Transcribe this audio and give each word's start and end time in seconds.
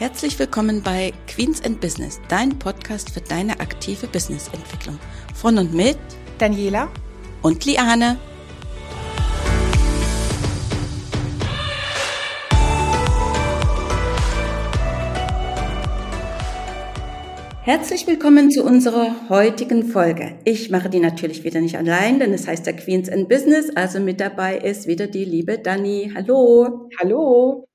Herzlich 0.00 0.38
willkommen 0.38 0.82
bei 0.82 1.12
Queens 1.26 1.62
and 1.62 1.78
Business, 1.78 2.22
dein 2.30 2.58
Podcast 2.58 3.10
für 3.10 3.20
deine 3.20 3.60
aktive 3.60 4.06
Businessentwicklung. 4.06 4.98
Von 5.34 5.58
und 5.58 5.74
mit 5.74 5.98
Daniela 6.38 6.88
und 7.42 7.66
Liane. 7.66 8.18
Herzlich 17.60 18.06
willkommen 18.06 18.50
zu 18.50 18.64
unserer 18.64 19.28
heutigen 19.28 19.84
Folge. 19.84 20.38
Ich 20.46 20.70
mache 20.70 20.88
die 20.88 21.00
natürlich 21.00 21.44
wieder 21.44 21.60
nicht 21.60 21.76
allein, 21.76 22.18
denn 22.18 22.32
es 22.32 22.48
heißt 22.48 22.66
ja 22.66 22.72
Queens 22.72 23.10
and 23.10 23.28
Business, 23.28 23.68
also 23.76 24.00
mit 24.00 24.18
dabei 24.18 24.56
ist 24.56 24.86
wieder 24.86 25.08
die 25.08 25.26
liebe 25.26 25.58
Dani. 25.58 26.10
Hallo. 26.16 26.88
Hallo. 26.98 27.69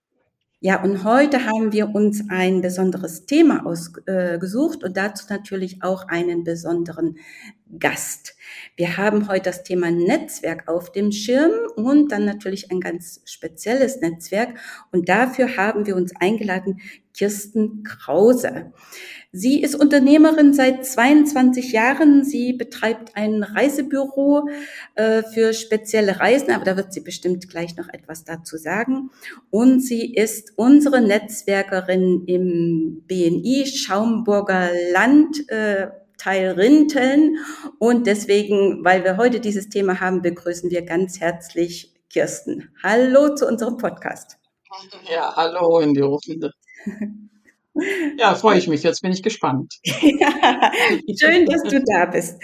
Ja, 0.66 0.82
und 0.82 1.04
heute 1.04 1.46
haben 1.46 1.74
wir 1.74 1.94
uns 1.94 2.24
ein 2.28 2.62
besonderes 2.62 3.28
Thema 3.28 3.68
ausgesucht 3.68 4.84
und 4.84 4.98
dazu 4.98 5.28
natürlich 5.30 5.84
auch 5.84 6.08
einen 6.08 6.44
besonderen 6.44 7.20
Gast. 7.80 8.36
Wir 8.76 8.98
haben 8.98 9.30
heute 9.30 9.44
das 9.44 9.64
Thema 9.64 9.90
Netzwerk 9.90 10.68
auf 10.68 10.92
dem 10.92 11.12
Schirm 11.12 11.52
und 11.76 12.12
dann 12.12 12.26
natürlich 12.26 12.72
ein 12.72 12.82
ganz 12.82 13.22
spezielles 13.26 14.02
Netzwerk. 14.02 14.58
Und 14.92 15.08
dafür 15.08 15.56
haben 15.56 15.86
wir 15.86 15.96
uns 15.96 16.14
eingeladen 16.20 16.82
Kirsten 17.14 17.84
Krause. 17.84 18.74
Sie 19.32 19.62
ist 19.62 19.76
Unternehmerin 19.76 20.54
seit 20.54 20.86
22 20.86 21.72
Jahren. 21.72 22.26
Sie 22.26 22.54
betreibt 22.54 23.16
ein 23.16 23.44
Reisebüro 23.44 24.50
äh, 24.96 25.24
für 25.24 25.54
spezielle 25.54 26.20
Reisen, 26.20 26.52
aber 26.52 26.66
da 26.66 26.76
wird 26.76 26.94
sie 26.94 27.02
bestimmt 27.02 27.50
gleich 27.50 27.78
noch 27.78 27.88
etwas 27.88 28.26
dazu 28.26 28.58
sagen. 28.58 29.10
Und 29.50 29.80
sie 29.80 30.14
ist 30.14 30.52
unsere 30.58 31.00
Netzwerkerin 31.00 32.24
im 32.28 33.04
BNI 33.08 33.66
Schaumburger 33.66 34.72
Land. 34.92 35.50
Äh, 35.50 35.88
Teil 36.18 36.52
Rinteln. 36.52 37.38
Und 37.80 38.08
deswegen, 38.08 38.84
weil 38.84 39.04
wir 39.04 39.18
heute 39.18 39.40
dieses 39.40 39.70
Thema 39.70 40.00
haben, 40.00 40.22
begrüßen 40.22 40.70
wir 40.72 40.84
ganz 40.84 41.20
herzlich 41.20 41.94
Kirsten. 42.10 42.70
Hallo 42.82 43.36
zu 43.36 43.48
unserem 43.48 43.78
Podcast. 43.78 44.38
Ja, 45.10 45.36
hallo 45.36 45.80
in 45.80 45.94
die 45.94 46.02
Rufende. 46.02 46.52
Ja, 48.18 48.36
freue 48.36 48.58
ich 48.58 48.70
mich. 48.70 48.84
Jetzt 48.84 49.02
bin 49.02 49.12
ich 49.12 49.22
gespannt. 49.22 49.80
ja, 49.84 50.72
schön, 51.20 51.46
dass 51.46 51.62
du 51.64 51.84
da 51.84 52.06
bist. 52.06 52.42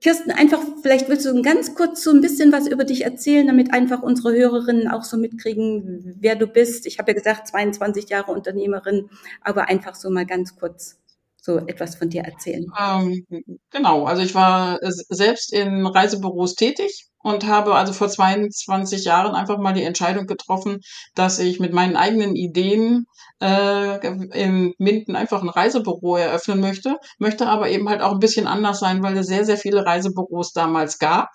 Kirsten, 0.00 0.30
einfach, 0.30 0.60
vielleicht 0.82 1.08
willst 1.08 1.26
du 1.26 1.42
ganz 1.42 1.74
kurz 1.74 2.04
so 2.04 2.10
ein 2.12 2.20
bisschen 2.20 2.52
was 2.52 2.68
über 2.68 2.84
dich 2.84 3.04
erzählen, 3.04 3.46
damit 3.46 3.72
einfach 3.72 4.02
unsere 4.02 4.32
Hörerinnen 4.32 4.88
auch 4.88 5.02
so 5.02 5.16
mitkriegen, 5.16 6.16
wer 6.20 6.36
du 6.36 6.46
bist. 6.46 6.86
Ich 6.86 7.00
habe 7.00 7.10
ja 7.10 7.18
gesagt, 7.18 7.48
22 7.48 8.08
Jahre 8.08 8.30
Unternehmerin, 8.30 9.10
aber 9.40 9.68
einfach 9.68 9.96
so 9.96 10.10
mal 10.10 10.26
ganz 10.26 10.54
kurz 10.56 11.01
so 11.42 11.58
etwas 11.58 11.96
von 11.96 12.08
dir 12.08 12.22
erzählen. 12.22 12.64
Ähm, 12.80 13.26
genau, 13.70 14.04
also 14.04 14.22
ich 14.22 14.34
war 14.34 14.78
selbst 14.80 15.52
in 15.52 15.84
Reisebüros 15.86 16.54
tätig 16.54 17.08
und 17.18 17.46
habe 17.46 17.74
also 17.74 17.92
vor 17.92 18.08
22 18.08 19.04
Jahren 19.04 19.34
einfach 19.34 19.58
mal 19.58 19.74
die 19.74 19.82
Entscheidung 19.82 20.26
getroffen, 20.26 20.78
dass 21.14 21.40
ich 21.40 21.58
mit 21.58 21.72
meinen 21.72 21.96
eigenen 21.96 22.36
Ideen 22.36 23.06
äh, 23.40 24.06
in 24.32 24.72
Minden 24.78 25.16
einfach 25.16 25.42
ein 25.42 25.48
Reisebüro 25.48 26.16
eröffnen 26.16 26.60
möchte, 26.60 26.96
möchte 27.18 27.48
aber 27.48 27.68
eben 27.70 27.88
halt 27.88 28.02
auch 28.02 28.12
ein 28.12 28.20
bisschen 28.20 28.46
anders 28.46 28.78
sein, 28.78 29.02
weil 29.02 29.16
es 29.18 29.26
sehr, 29.26 29.44
sehr 29.44 29.56
viele 29.56 29.84
Reisebüros 29.84 30.52
damals 30.52 30.98
gab. 30.98 31.28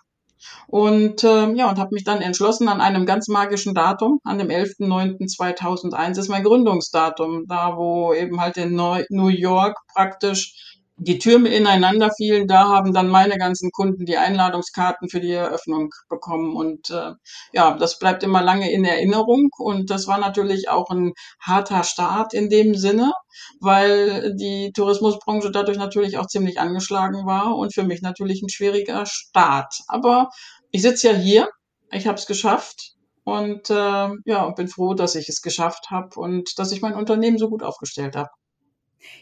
Und 0.68 1.24
äh, 1.24 1.52
ja, 1.54 1.70
und 1.70 1.80
habe 1.80 1.94
mich 1.94 2.04
dann 2.04 2.22
entschlossen 2.22 2.68
an 2.68 2.82
einem 2.82 3.06
ganz 3.06 3.28
magischen 3.28 3.74
Datum, 3.74 4.20
an 4.24 4.38
dem 4.38 4.50
11.09.2001 4.50 6.20
ist 6.20 6.30
mein 6.30 6.44
Gründungsdatum, 6.44 7.46
da 7.48 7.78
wo 7.78 8.14
eben 8.14 8.40
halt 8.40 8.58
in 8.58 8.76
New 8.76 9.28
York 9.28 9.78
praktisch 9.94 10.77
die 11.00 11.19
Türme 11.19 11.50
ineinander 11.50 12.12
fielen, 12.12 12.47
da 12.47 12.69
haben 12.69 12.91
dann 12.91 13.08
meine 13.08 13.38
ganzen 13.38 13.72
Kunden 13.72 14.06
die 14.06 14.18
Einladungskarten 14.18 15.09
für 15.09 15.19
die 15.19 15.31
Eröffnung 15.31 15.91
bekommen. 16.09 16.56
Und 16.56 16.90
äh, 16.90 17.12
ja, 17.53 17.78
das 17.78 18.00
bleibt 18.00 18.24
immer 18.24 18.41
lange 18.41 18.72
in 18.72 18.84
Erinnerung. 18.84 19.50
Und 19.59 19.91
das 19.91 20.08
war 20.08 20.18
natürlich 20.18 20.69
auch 20.69 20.90
ein 20.90 21.13
harter 21.40 21.84
Start 21.84 22.34
in 22.34 22.50
dem 22.50 22.74
Sinne, 22.75 23.12
weil 23.59 24.35
die 24.35 24.72
Tourismusbranche 24.74 25.52
dadurch 25.52 25.78
natürlich 25.78 26.18
auch 26.18 26.28
ziemlich 26.28 26.59
angeschlagen 26.59 27.25
war 27.28 27.56
und 27.56 27.74
für 27.75 27.84
mich 27.84 28.02
natürlich 28.02 28.41
ein 28.41 28.50
schwieriger 28.50 29.06
Start. 29.06 29.81
Aber 29.88 30.29
ich 30.72 30.81
sitze 30.81 31.09
ja 31.09 31.14
hier, 31.14 31.50
ich 31.91 32.08
habe 32.08 32.18
es 32.18 32.25
geschafft. 32.25 32.94
Und 33.24 33.69
äh, 33.69 34.09
ja, 34.25 34.50
bin 34.52 34.69
froh, 34.69 34.94
dass 34.94 35.16
ich 35.16 35.28
es 35.28 35.41
geschafft 35.41 35.91
habe 35.91 36.18
und 36.18 36.58
dass 36.59 36.72
ich 36.72 36.81
mein 36.81 36.96
Unternehmen 36.96 37.38
so 37.38 37.50
gut 37.50 37.62
aufgestellt 37.62 38.16
habe. 38.16 38.29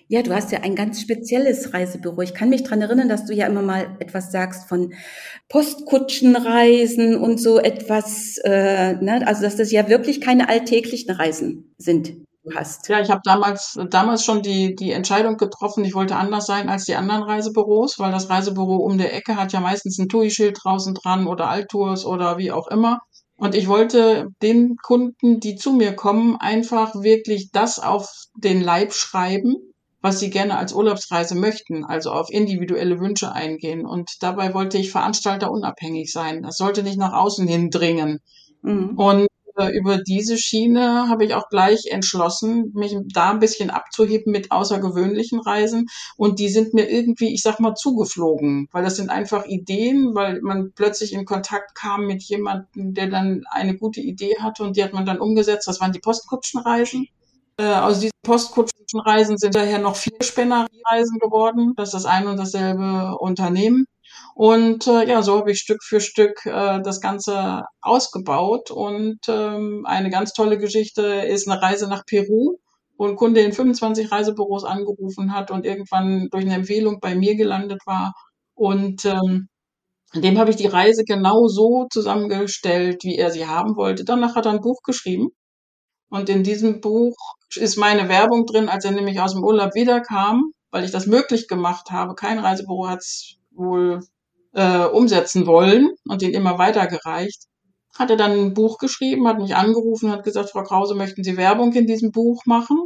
Ja, 0.08 0.22
du 0.22 0.34
hast 0.34 0.52
ja 0.52 0.60
ein 0.62 0.76
ganz 0.76 1.02
spezielles 1.02 1.74
Reisebüro. 1.74 2.22
Ich 2.22 2.34
kann 2.34 2.50
mich 2.50 2.64
dran 2.64 2.82
erinnern, 2.82 3.10
dass 3.10 3.26
du 3.26 3.34
ja 3.34 3.48
immer 3.48 3.62
mal 3.62 3.98
etwas 4.00 4.32
sagst 4.32 4.68
von 4.70 4.94
Postkutschenreisen 5.50 7.16
und 7.16 7.42
so 7.42 7.60
etwas. 7.60 8.38
Äh, 8.44 8.94
ne? 8.96 9.26
Also 9.26 9.42
dass 9.42 9.56
das 9.56 9.72
ja 9.72 9.90
wirklich 9.90 10.22
keine 10.22 10.50
alltäglichen 10.50 11.12
Reisen 11.12 11.74
sind. 11.78 12.14
Du 12.44 12.54
hast. 12.54 12.88
Ja, 12.90 13.02
ich 13.02 13.10
habe 13.10 13.22
damals 13.24 13.80
damals 13.90 14.24
schon 14.24 14.44
die 14.44 14.76
die 14.76 14.92
Entscheidung 14.92 15.38
getroffen. 15.38 15.84
Ich 15.84 15.96
wollte 15.96 16.16
anders 16.16 16.46
sein 16.46 16.70
als 16.70 16.86
die 16.86 16.96
anderen 16.96 17.24
Reisebüros, 17.24 17.98
weil 17.98 18.12
das 18.12 18.30
Reisebüro 18.30 18.76
um 18.76 19.00
der 19.00 19.16
Ecke 19.16 19.36
hat 19.36 19.52
ja 19.52 19.60
meistens 19.60 19.98
ein 19.98 20.10
TUI-Schild 20.10 20.60
draußen 20.64 20.94
dran 20.94 21.26
oder 21.26 21.50
Altours 21.50 22.06
oder 22.06 22.38
wie 22.38 22.52
auch 22.52 22.68
immer. 22.68 23.00
Und 23.38 23.54
ich 23.54 23.68
wollte 23.68 24.28
den 24.42 24.78
Kunden, 24.78 25.40
die 25.40 25.56
zu 25.56 25.74
mir 25.74 25.94
kommen, 25.94 26.38
einfach 26.40 26.96
wirklich 26.96 27.52
das 27.52 27.80
auf 27.80 28.10
den 28.36 28.62
Leib 28.62 28.94
schreiben, 28.94 29.56
was 30.02 30.20
sie 30.20 30.30
gerne 30.30 30.58
als 30.58 30.72
Urlaubsreise 30.72 31.36
möchten, 31.36 31.84
also 31.84 32.12
auf 32.12 32.30
individuelle 32.30 33.00
Wünsche 33.00 33.32
eingehen. 33.32 33.86
Und 33.86 34.10
dabei 34.22 34.54
wollte 34.54 34.78
ich 34.78 34.92
Veranstalter 34.92 35.52
unabhängig 35.52 36.12
sein. 36.12 36.44
Das 36.44 36.58
sollte 36.58 36.84
nicht 36.84 36.98
nach 36.98 37.14
außen 37.14 37.48
hin 37.48 37.72
dringen. 37.72 38.20
Mhm. 38.62 38.98
Und 38.98 39.28
äh, 39.58 39.70
über 39.70 39.98
diese 39.98 40.38
Schiene 40.38 41.08
habe 41.10 41.26
ich 41.26 41.34
auch 41.34 41.50
gleich 41.50 41.88
entschlossen, 41.88 42.72
mich 42.74 42.96
da 43.14 43.32
ein 43.32 43.40
bisschen 43.40 43.70
abzuheben 43.70 44.32
mit 44.32 44.52
außergewöhnlichen 44.52 45.40
Reisen. 45.40 45.88
Und 46.18 46.40
die 46.40 46.50
sind 46.50 46.74
mir 46.74 46.90
irgendwie, 46.90 47.34
ich 47.34 47.42
sag 47.42 47.60
mal, 47.60 47.76
zugeflogen, 47.76 48.68
weil 48.72 48.84
das 48.84 48.98
sind 48.98 49.10
einfach 49.10 49.46
Ideen, 49.46 50.16
weil 50.16 50.42
man 50.42 50.72
plötzlich 50.74 51.14
in 51.14 51.26
Kontakt 51.26 51.76
kam 51.76 52.06
mit 52.06 52.24
jemandem, 52.24 52.94
der 52.94 53.08
dann 53.08 53.44
eine 53.50 53.78
gute 53.78 54.02
Idee 54.02 54.36
hatte 54.40 54.64
und 54.64 54.76
die 54.78 54.84
hat 54.84 54.94
man 54.94 55.06
dann 55.06 55.20
umgesetzt. 55.20 55.68
Das 55.68 55.80
waren 55.82 55.94
die 55.94 56.00
Postkutschenreisen. 56.00 57.08
Äh, 57.58 57.74
aus 57.74 58.00
diesen 58.00 58.12
Postkutschenreisen 58.24 59.38
sind 59.38 59.56
daher 59.56 59.80
noch 59.80 59.96
vier 59.96 60.18
Spännerreisen 60.22 61.20
geworden. 61.20 61.74
Das 61.78 61.90
ist 61.90 61.94
das 61.94 62.06
ein 62.06 62.28
und 62.28 62.38
dasselbe 62.38 63.18
Unternehmen. 63.20 63.86
Und 64.36 64.86
äh, 64.88 65.08
ja, 65.08 65.22
so 65.22 65.38
habe 65.38 65.52
ich 65.52 65.60
Stück 65.60 65.82
für 65.82 66.02
Stück 66.02 66.46
äh, 66.46 66.82
das 66.82 67.00
Ganze 67.00 67.64
ausgebaut. 67.82 68.70
Und 68.70 69.20
ähm, 69.30 69.86
eine 69.86 70.10
ganz 70.10 70.34
tolle 70.34 70.58
Geschichte 70.58 71.04
ist 71.04 71.48
eine 71.50 71.62
Reise 71.62 71.88
nach 71.88 72.06
Peru, 72.06 72.58
wo 72.98 73.08
ein 73.08 73.16
Kunde 73.16 73.40
in 73.40 73.54
25 73.54 74.12
Reisebüros 74.12 74.66
angerufen 74.66 75.34
hat 75.34 75.52
und 75.52 75.66
irgendwann 75.66 76.28
durch 76.32 76.44
eine 76.44 76.56
Empfehlung 76.56 77.00
bei 77.00 77.16
mir 77.16 77.36
gelandet 77.38 77.82
war. 77.86 78.14
Und 78.56 79.06
ähm, 79.06 79.48
dem 80.14 80.38
habe 80.38 80.50
ich 80.50 80.58
die 80.58 80.68
Reise 80.68 81.06
genau 81.06 81.48
so 81.48 81.88
zusammengestellt, 81.90 83.06
wie 83.06 83.18
er 83.18 83.32
sie 83.32 83.48
haben 83.48 83.78
wollte. 83.78 84.04
Danach 84.04 84.36
hat 84.36 84.48
er 84.48 84.52
ein 84.52 84.62
Buch 84.62 84.82
geschrieben. 84.84 85.30
Und 86.10 86.28
in 86.28 86.44
diesem 86.44 86.82
Buch 86.82 87.16
ist 87.56 87.78
meine 87.78 88.10
Werbung 88.10 88.46
drin, 88.46 88.68
als 88.68 88.84
er 88.84 88.92
nämlich 88.92 89.22
aus 89.22 89.34
dem 89.34 89.46
Urlaub 89.46 89.76
wiederkam, 89.76 90.52
weil 90.72 90.84
ich 90.84 90.92
das 90.92 91.08
möglich 91.08 91.48
gemacht 91.48 91.92
habe. 91.92 92.16
Kein 92.16 92.40
Reisebüro 92.40 92.90
hat 92.90 93.00
es 93.00 93.38
wohl 93.52 94.02
äh, 94.56 94.86
umsetzen 94.86 95.46
wollen 95.46 95.92
und 96.08 96.22
den 96.22 96.34
immer 96.34 96.58
weitergereicht. 96.58 97.44
Hat 97.94 98.10
er 98.10 98.18
dann 98.18 98.32
ein 98.32 98.54
Buch 98.54 98.78
geschrieben, 98.78 99.28
hat 99.28 99.40
mich 99.40 99.56
angerufen, 99.56 100.12
hat 100.12 100.24
gesagt, 100.24 100.50
Frau 100.50 100.64
Krause, 100.64 100.96
möchten 100.96 101.24
Sie 101.24 101.38
Werbung 101.38 101.72
in 101.74 101.88
diesem 101.88 102.12
Buch 102.12 102.42
machen? 102.46 102.78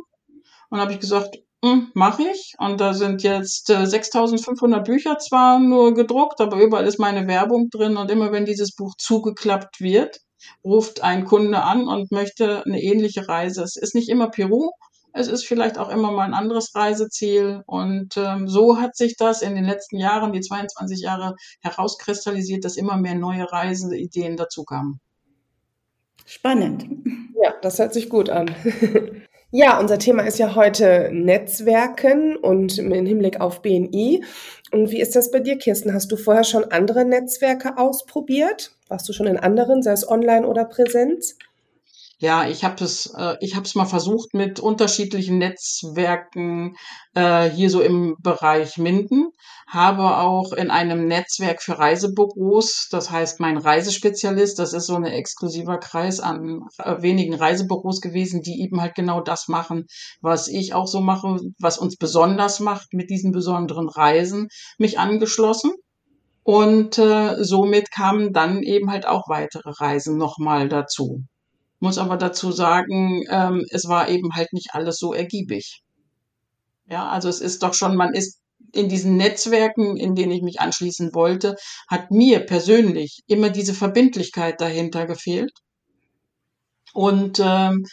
Und 0.69 0.79
habe 0.79 0.93
ich 0.93 0.99
gesagt, 0.99 1.37
hm, 1.63 1.91
mache 1.93 2.23
ich. 2.23 2.53
Und 2.59 2.79
da 2.79 2.93
sind 2.93 3.23
jetzt 3.23 3.69
äh, 3.69 3.85
6500 3.85 4.85
Bücher 4.85 5.17
zwar 5.17 5.59
nur 5.59 5.93
gedruckt, 5.93 6.41
aber 6.41 6.61
überall 6.61 6.85
ist 6.85 6.99
meine 6.99 7.27
Werbung 7.27 7.69
drin. 7.69 7.97
Und 7.97 8.11
immer 8.11 8.31
wenn 8.31 8.45
dieses 8.45 8.75
Buch 8.75 8.93
zugeklappt 8.97 9.81
wird, 9.81 10.19
ruft 10.63 11.03
ein 11.03 11.25
Kunde 11.25 11.63
an 11.63 11.87
und 11.87 12.11
möchte 12.11 12.63
eine 12.65 12.81
ähnliche 12.81 13.27
Reise. 13.27 13.63
Es 13.63 13.75
ist 13.75 13.95
nicht 13.95 14.09
immer 14.09 14.29
Peru, 14.29 14.71
es 15.19 15.27
ist 15.27 15.45
vielleicht 15.45 15.77
auch 15.77 15.89
immer 15.89 16.11
mal 16.11 16.25
ein 16.25 16.33
anderes 16.33 16.73
Reiseziel. 16.75 17.61
Und 17.65 18.17
ähm, 18.17 18.47
so 18.47 18.79
hat 18.79 18.95
sich 18.95 19.17
das 19.17 19.41
in 19.41 19.55
den 19.55 19.65
letzten 19.65 19.97
Jahren, 19.97 20.33
die 20.33 20.41
22 20.41 21.01
Jahre, 21.01 21.35
herauskristallisiert, 21.61 22.65
dass 22.65 22.77
immer 22.77 22.97
mehr 22.97 23.15
neue 23.15 23.51
Reiseideen 23.51 24.37
dazukamen. 24.37 24.99
Spannend. 26.25 26.85
Ja, 27.41 27.53
das 27.61 27.79
hört 27.79 27.93
sich 27.93 28.09
gut 28.09 28.29
an. 28.29 28.55
Ja, 29.51 29.79
unser 29.79 29.97
Thema 29.97 30.27
ist 30.27 30.37
ja 30.37 30.53
heute 30.53 31.09
Netzwerken 31.11 32.35
und 32.35 32.77
im 32.77 32.91
Hinblick 32.91 33.41
auf 33.41 33.63
BNI. 33.63 34.23
Und 34.71 34.91
wie 34.91 35.01
ist 35.01 35.15
das 35.15 35.31
bei 35.31 35.39
dir, 35.39 35.57
Kirsten? 35.57 35.91
Hast 35.91 36.11
du 36.11 36.17
vorher 36.17 36.43
schon 36.43 36.65
andere 36.65 37.03
Netzwerke 37.03 37.79
ausprobiert? 37.79 38.77
Warst 38.89 39.09
du 39.09 39.13
schon 39.13 39.25
in 39.25 39.37
anderen, 39.37 39.81
sei 39.81 39.93
es 39.93 40.07
online 40.07 40.45
oder 40.45 40.65
Präsenz? 40.65 41.35
Ja, 42.21 42.49
ich 42.49 42.65
habe 42.65 42.83
es, 42.83 43.13
äh, 43.17 43.37
ich 43.39 43.55
habe 43.55 43.65
es 43.65 43.75
mal 43.75 43.85
versucht 43.85 44.33
mit 44.33 44.59
unterschiedlichen 44.59 45.37
Netzwerken 45.37 46.75
äh, 47.15 47.49
hier 47.49 47.69
so 47.69 47.79
im 47.79 48.17
Bereich 48.19 48.77
Minden, 48.77 49.29
habe 49.67 50.17
auch 50.17 50.51
in 50.51 50.69
einem 50.69 51.07
Netzwerk 51.07 51.61
für 51.61 51.79
Reisebüros, 51.79 52.89
das 52.91 53.09
heißt 53.09 53.39
mein 53.39 53.57
Reisespezialist, 53.57 54.59
das 54.59 54.73
ist 54.73 54.87
so 54.87 54.95
ein 54.95 55.05
exklusiver 55.05 55.77
Kreis 55.77 56.19
an 56.19 56.67
äh, 56.79 57.01
wenigen 57.01 57.35
Reisebüros 57.35 58.01
gewesen, 58.01 58.41
die 58.41 58.61
eben 58.63 58.81
halt 58.81 58.95
genau 58.95 59.21
das 59.21 59.47
machen, 59.47 59.85
was 60.19 60.49
ich 60.49 60.73
auch 60.73 60.87
so 60.87 60.99
mache, 60.99 61.37
was 61.57 61.77
uns 61.77 61.95
besonders 61.95 62.59
macht 62.59 62.91
mit 62.91 63.09
diesen 63.09 63.31
besonderen 63.31 63.87
Reisen, 63.87 64.49
mich 64.77 64.99
angeschlossen. 64.99 65.71
Und 66.43 66.97
äh, 66.97 67.41
somit 67.43 67.91
kamen 67.91 68.33
dann 68.33 68.61
eben 68.63 68.91
halt 68.91 69.07
auch 69.07 69.29
weitere 69.29 69.69
Reisen 69.79 70.17
nochmal 70.17 70.67
dazu 70.67 71.23
muss 71.79 71.97
aber 71.97 72.17
dazu 72.17 72.51
sagen, 72.51 73.23
ähm, 73.29 73.65
es 73.71 73.87
war 73.87 74.09
eben 74.09 74.33
halt 74.35 74.53
nicht 74.53 74.69
alles 74.73 74.97
so 74.97 75.13
ergiebig. 75.13 75.81
Ja, 76.87 77.07
also 77.09 77.29
es 77.29 77.41
ist 77.41 77.63
doch 77.63 77.73
schon, 77.73 77.95
man 77.95 78.13
ist 78.13 78.39
in 78.73 78.89
diesen 78.89 79.17
Netzwerken, 79.17 79.97
in 79.97 80.15
denen 80.15 80.31
ich 80.31 80.41
mich 80.41 80.59
anschließen 80.59 81.13
wollte, 81.13 81.55
hat 81.87 82.11
mir 82.11 82.39
persönlich 82.41 83.21
immer 83.27 83.49
diese 83.49 83.73
Verbindlichkeit 83.73 84.61
dahinter 84.61 85.05
gefehlt. 85.05 85.51
Und 86.93 87.39
ähm, 87.43 87.85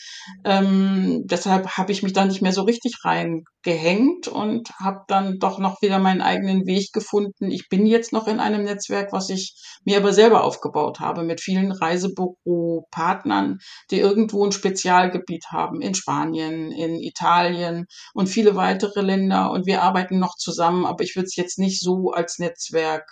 ähm, 0.45 1.23
deshalb 1.27 1.77
habe 1.77 1.93
ich 1.93 2.03
mich 2.03 2.13
da 2.13 2.25
nicht 2.25 2.43
mehr 2.43 2.53
so 2.53 2.63
richtig 2.63 3.05
reingehängt 3.05 4.29
und 4.29 4.71
habe 4.81 5.01
dann 5.09 5.39
doch 5.39 5.59
noch 5.59 5.83
wieder 5.83 5.99
meinen 5.99 6.23
eigenen 6.23 6.67
Weg 6.67 6.93
gefunden. 6.93 7.51
Ich 7.51 7.69
bin 7.69 7.87
jetzt 7.87 8.13
noch 8.13 8.27
in 8.27 8.41
einem 8.41 8.65
Netzwerk, 8.65 9.13
was 9.13 9.29
ich 9.29 9.55
mir 9.85 9.99
aber 9.99 10.13
selber 10.13 10.45
aufgebaut 10.45 11.01
habe, 11.01 11.23
mit 11.23 11.41
vielen 11.41 11.73
Reisebüro-Partnern, 11.73 13.59
die 13.91 13.99
irgendwo 13.99 14.45
ein 14.45 14.53
Spezialgebiet 14.53 15.47
haben, 15.51 15.81
in 15.81 15.95
Spanien, 15.95 16.73
in 16.73 17.01
Italien 17.01 17.87
und 18.15 18.29
viele 18.29 18.57
weitere 18.57 19.03
Länder. 19.03 19.51
Und 19.51 19.67
wir 19.67 19.83
arbeiten 19.83 20.19
noch 20.19 20.37
zusammen, 20.37 20.87
aber 20.87 21.05
ich 21.05 21.17
würde 21.17 21.27
es 21.27 21.37
jetzt 21.37 21.59
nicht 21.59 21.81
so 21.81 22.13
als 22.13 22.39
Netzwerk 22.39 23.07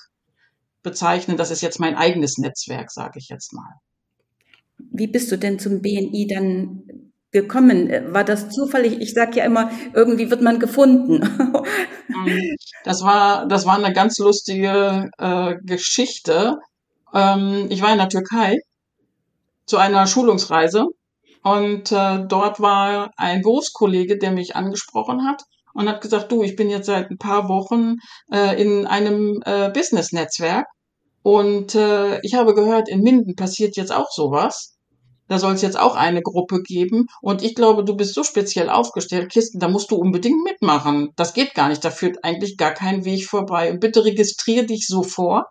bezeichnen. 0.82 1.36
Das 1.36 1.50
ist 1.50 1.62
jetzt 1.62 1.81
mein 1.81 1.96
eigenes 1.96 2.38
Netzwerk, 2.38 2.92
sage 2.92 3.19
ich 3.19 3.28
jetzt 3.28 3.52
mal. 3.52 3.81
Wie 4.92 5.06
bist 5.06 5.31
du 5.32 5.36
denn 5.36 5.58
zum 5.58 5.81
BNI 5.82 6.26
dann 6.28 6.82
gekommen? 7.31 7.90
War 8.12 8.25
das 8.25 8.50
zufällig? 8.50 9.00
Ich 9.00 9.12
sage 9.12 9.38
ja 9.38 9.44
immer, 9.44 9.70
irgendwie 9.92 10.31
wird 10.31 10.42
man 10.42 10.58
gefunden. 10.58 11.20
Mhm. 12.06 12.56
Das 12.84 13.02
war, 13.02 13.48
das 13.48 13.66
war 13.66 13.76
eine 13.76 13.92
ganz 13.92 14.19
lustige 14.19 15.10
äh, 15.19 15.54
Geschichte. 15.62 16.58
Ähm, 17.14 17.66
ich 17.70 17.81
war 17.82 17.92
in 17.92 17.98
der 17.98 18.10
Türkei 18.10 18.58
zu 19.66 19.78
einer 19.78 20.06
Schulungsreise 20.06 20.86
und 21.42 21.92
äh, 21.92 22.25
dort 22.28 22.60
war 22.60 23.10
ein 23.16 23.42
Berufskollege, 23.42 24.19
der 24.19 24.32
mich 24.32 24.54
angesprochen 24.54 25.26
hat 25.26 25.42
und 25.75 25.88
hat 25.88 26.00
gesagt, 26.00 26.31
du, 26.31 26.42
ich 26.42 26.56
bin 26.56 26.70
jetzt 26.70 26.86
seit 26.86 27.10
ein 27.10 27.19
paar 27.19 27.48
Wochen 27.48 27.96
äh, 28.32 28.60
in 28.60 28.86
einem 28.86 29.42
äh, 29.44 29.70
Business-Netzwerk 29.70 30.66
und 31.22 31.75
äh, 31.75 32.20
ich 32.20 32.34
habe 32.34 32.54
gehört, 32.54 32.88
in 32.88 33.00
Minden 33.00 33.34
passiert 33.34 33.76
jetzt 33.76 33.92
auch 33.92 34.10
sowas. 34.10 34.73
Da 35.28 35.38
soll 35.38 35.54
es 35.54 35.62
jetzt 35.62 35.78
auch 35.78 35.96
eine 35.96 36.22
Gruppe 36.22 36.62
geben. 36.62 37.06
Und 37.22 37.42
ich 37.42 37.54
glaube, 37.54 37.84
du 37.84 37.96
bist 37.96 38.14
so 38.14 38.22
speziell 38.22 38.68
aufgestellt, 38.68 39.30
Kisten, 39.32 39.58
da 39.58 39.68
musst 39.68 39.90
du 39.90 39.96
unbedingt 39.96 40.42
mitmachen. 40.44 41.10
Das 41.16 41.32
geht 41.32 41.54
gar 41.54 41.68
nicht. 41.68 41.84
Da 41.84 41.90
führt 41.90 42.22
eigentlich 42.24 42.56
gar 42.56 42.72
kein 42.72 43.04
Weg 43.04 43.26
vorbei. 43.26 43.70
Und 43.70 43.80
bitte 43.80 44.04
registriere 44.04 44.66
dich 44.66 44.86
sofort, 44.86 45.48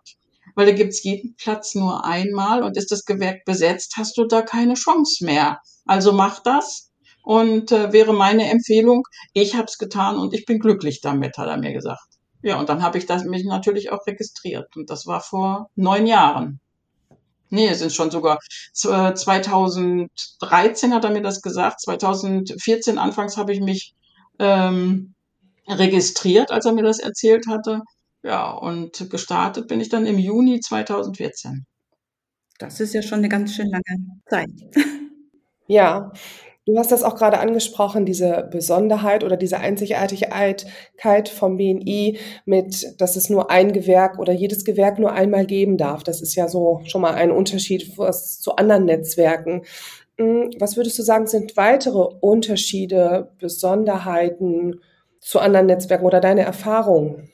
weil 0.54 0.66
da 0.66 0.72
gibt's 0.72 1.02
jeden 1.02 1.34
Platz 1.36 1.74
nur 1.74 2.04
einmal. 2.04 2.62
Und 2.62 2.76
ist 2.76 2.92
das 2.92 3.04
Gewerk 3.04 3.44
besetzt, 3.44 3.94
hast 3.96 4.16
du 4.16 4.26
da 4.26 4.42
keine 4.42 4.74
Chance 4.74 5.24
mehr. 5.24 5.58
Also 5.84 6.12
mach 6.12 6.40
das. 6.40 6.90
Und 7.24 7.72
äh, 7.72 7.92
wäre 7.92 8.12
meine 8.12 8.50
Empfehlung, 8.50 9.04
ich 9.32 9.54
habe 9.54 9.64
es 9.64 9.78
getan 9.78 10.18
und 10.18 10.34
ich 10.34 10.44
bin 10.44 10.58
glücklich 10.58 11.00
damit, 11.00 11.38
hat 11.38 11.48
er 11.48 11.56
mir 11.56 11.72
gesagt. 11.72 12.06
Ja, 12.42 12.60
und 12.60 12.68
dann 12.68 12.82
habe 12.82 12.98
ich 12.98 13.06
das, 13.06 13.24
mich 13.24 13.44
natürlich 13.44 13.90
auch 13.90 14.06
registriert. 14.06 14.76
Und 14.76 14.90
das 14.90 15.06
war 15.06 15.22
vor 15.22 15.70
neun 15.74 16.06
Jahren. 16.06 16.60
Nee, 17.54 17.68
es 17.68 17.78
sind 17.78 17.92
schon 17.92 18.10
sogar 18.10 18.40
2013 18.72 20.10
äh, 20.90 20.94
hat 20.94 21.04
er 21.04 21.10
mir 21.10 21.22
das 21.22 21.40
gesagt. 21.40 21.80
2014 21.82 22.98
anfangs 22.98 23.36
habe 23.36 23.52
ich 23.52 23.60
mich 23.60 23.94
ähm, 24.40 25.14
registriert, 25.68 26.50
als 26.50 26.66
er 26.66 26.72
mir 26.72 26.82
das 26.82 26.98
erzählt 26.98 27.46
hatte. 27.48 27.82
Ja, 28.24 28.50
und 28.50 29.08
gestartet 29.08 29.68
bin 29.68 29.80
ich 29.80 29.88
dann 29.88 30.04
im 30.06 30.18
Juni 30.18 30.58
2014. 30.60 31.64
Das 32.58 32.80
ist 32.80 32.92
ja 32.92 33.02
schon 33.02 33.18
eine 33.18 33.28
ganz 33.28 33.54
schön 33.54 33.70
lange 33.70 34.20
Zeit. 34.28 34.50
Ja, 35.66 36.12
Du 36.66 36.78
hast 36.78 36.90
das 36.92 37.02
auch 37.02 37.14
gerade 37.14 37.40
angesprochen, 37.40 38.06
diese 38.06 38.48
Besonderheit 38.50 39.22
oder 39.22 39.36
diese 39.36 39.58
Einzigartigkeit 39.58 41.28
vom 41.28 41.58
BNI 41.58 42.18
mit, 42.46 42.98
dass 42.98 43.16
es 43.16 43.28
nur 43.28 43.50
ein 43.50 43.72
Gewerk 43.72 44.18
oder 44.18 44.32
jedes 44.32 44.64
Gewerk 44.64 44.98
nur 44.98 45.12
einmal 45.12 45.44
geben 45.44 45.76
darf. 45.76 46.04
Das 46.04 46.22
ist 46.22 46.34
ja 46.34 46.48
so 46.48 46.80
schon 46.86 47.02
mal 47.02 47.14
ein 47.14 47.30
Unterschied 47.30 47.98
was 47.98 48.40
zu 48.40 48.56
anderen 48.56 48.86
Netzwerken. 48.86 49.64
Hm, 50.16 50.52
was 50.58 50.78
würdest 50.78 50.98
du 50.98 51.02
sagen, 51.02 51.26
sind 51.26 51.54
weitere 51.58 51.98
Unterschiede, 52.20 53.32
Besonderheiten 53.38 54.80
zu 55.20 55.40
anderen 55.40 55.66
Netzwerken 55.66 56.06
oder 56.06 56.20
deine 56.20 56.42
Erfahrungen? 56.42 57.30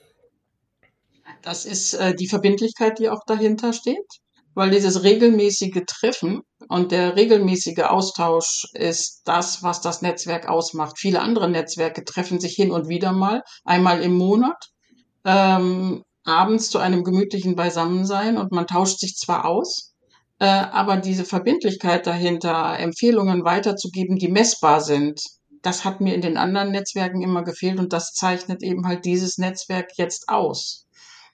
Das 1.42 1.66
ist 1.66 1.94
äh, 1.94 2.14
die 2.16 2.26
Verbindlichkeit, 2.26 2.98
die 2.98 3.08
auch 3.08 3.24
dahinter 3.24 3.72
steht 3.72 4.20
weil 4.60 4.68
dieses 4.68 5.04
regelmäßige 5.04 5.84
Treffen 5.86 6.42
und 6.68 6.92
der 6.92 7.16
regelmäßige 7.16 7.84
Austausch 7.84 8.66
ist 8.74 9.22
das, 9.24 9.62
was 9.62 9.80
das 9.80 10.02
Netzwerk 10.02 10.50
ausmacht. 10.50 10.98
Viele 10.98 11.22
andere 11.22 11.48
Netzwerke 11.48 12.04
treffen 12.04 12.38
sich 12.40 12.56
hin 12.56 12.70
und 12.70 12.86
wieder 12.86 13.12
mal, 13.12 13.42
einmal 13.64 14.02
im 14.02 14.18
Monat, 14.18 14.62
ähm, 15.24 16.02
abends 16.26 16.68
zu 16.68 16.78
einem 16.78 17.04
gemütlichen 17.04 17.56
Beisammensein 17.56 18.36
und 18.36 18.52
man 18.52 18.66
tauscht 18.66 18.98
sich 18.98 19.16
zwar 19.16 19.46
aus, 19.46 19.94
äh, 20.40 20.44
aber 20.44 20.98
diese 20.98 21.24
Verbindlichkeit 21.24 22.06
dahinter, 22.06 22.78
Empfehlungen 22.78 23.44
weiterzugeben, 23.46 24.16
die 24.16 24.28
messbar 24.28 24.82
sind, 24.82 25.22
das 25.62 25.86
hat 25.86 26.02
mir 26.02 26.14
in 26.14 26.20
den 26.20 26.36
anderen 26.36 26.70
Netzwerken 26.70 27.22
immer 27.22 27.44
gefehlt 27.44 27.78
und 27.78 27.94
das 27.94 28.12
zeichnet 28.12 28.62
eben 28.62 28.86
halt 28.86 29.06
dieses 29.06 29.38
Netzwerk 29.38 29.92
jetzt 29.96 30.28
aus 30.28 30.86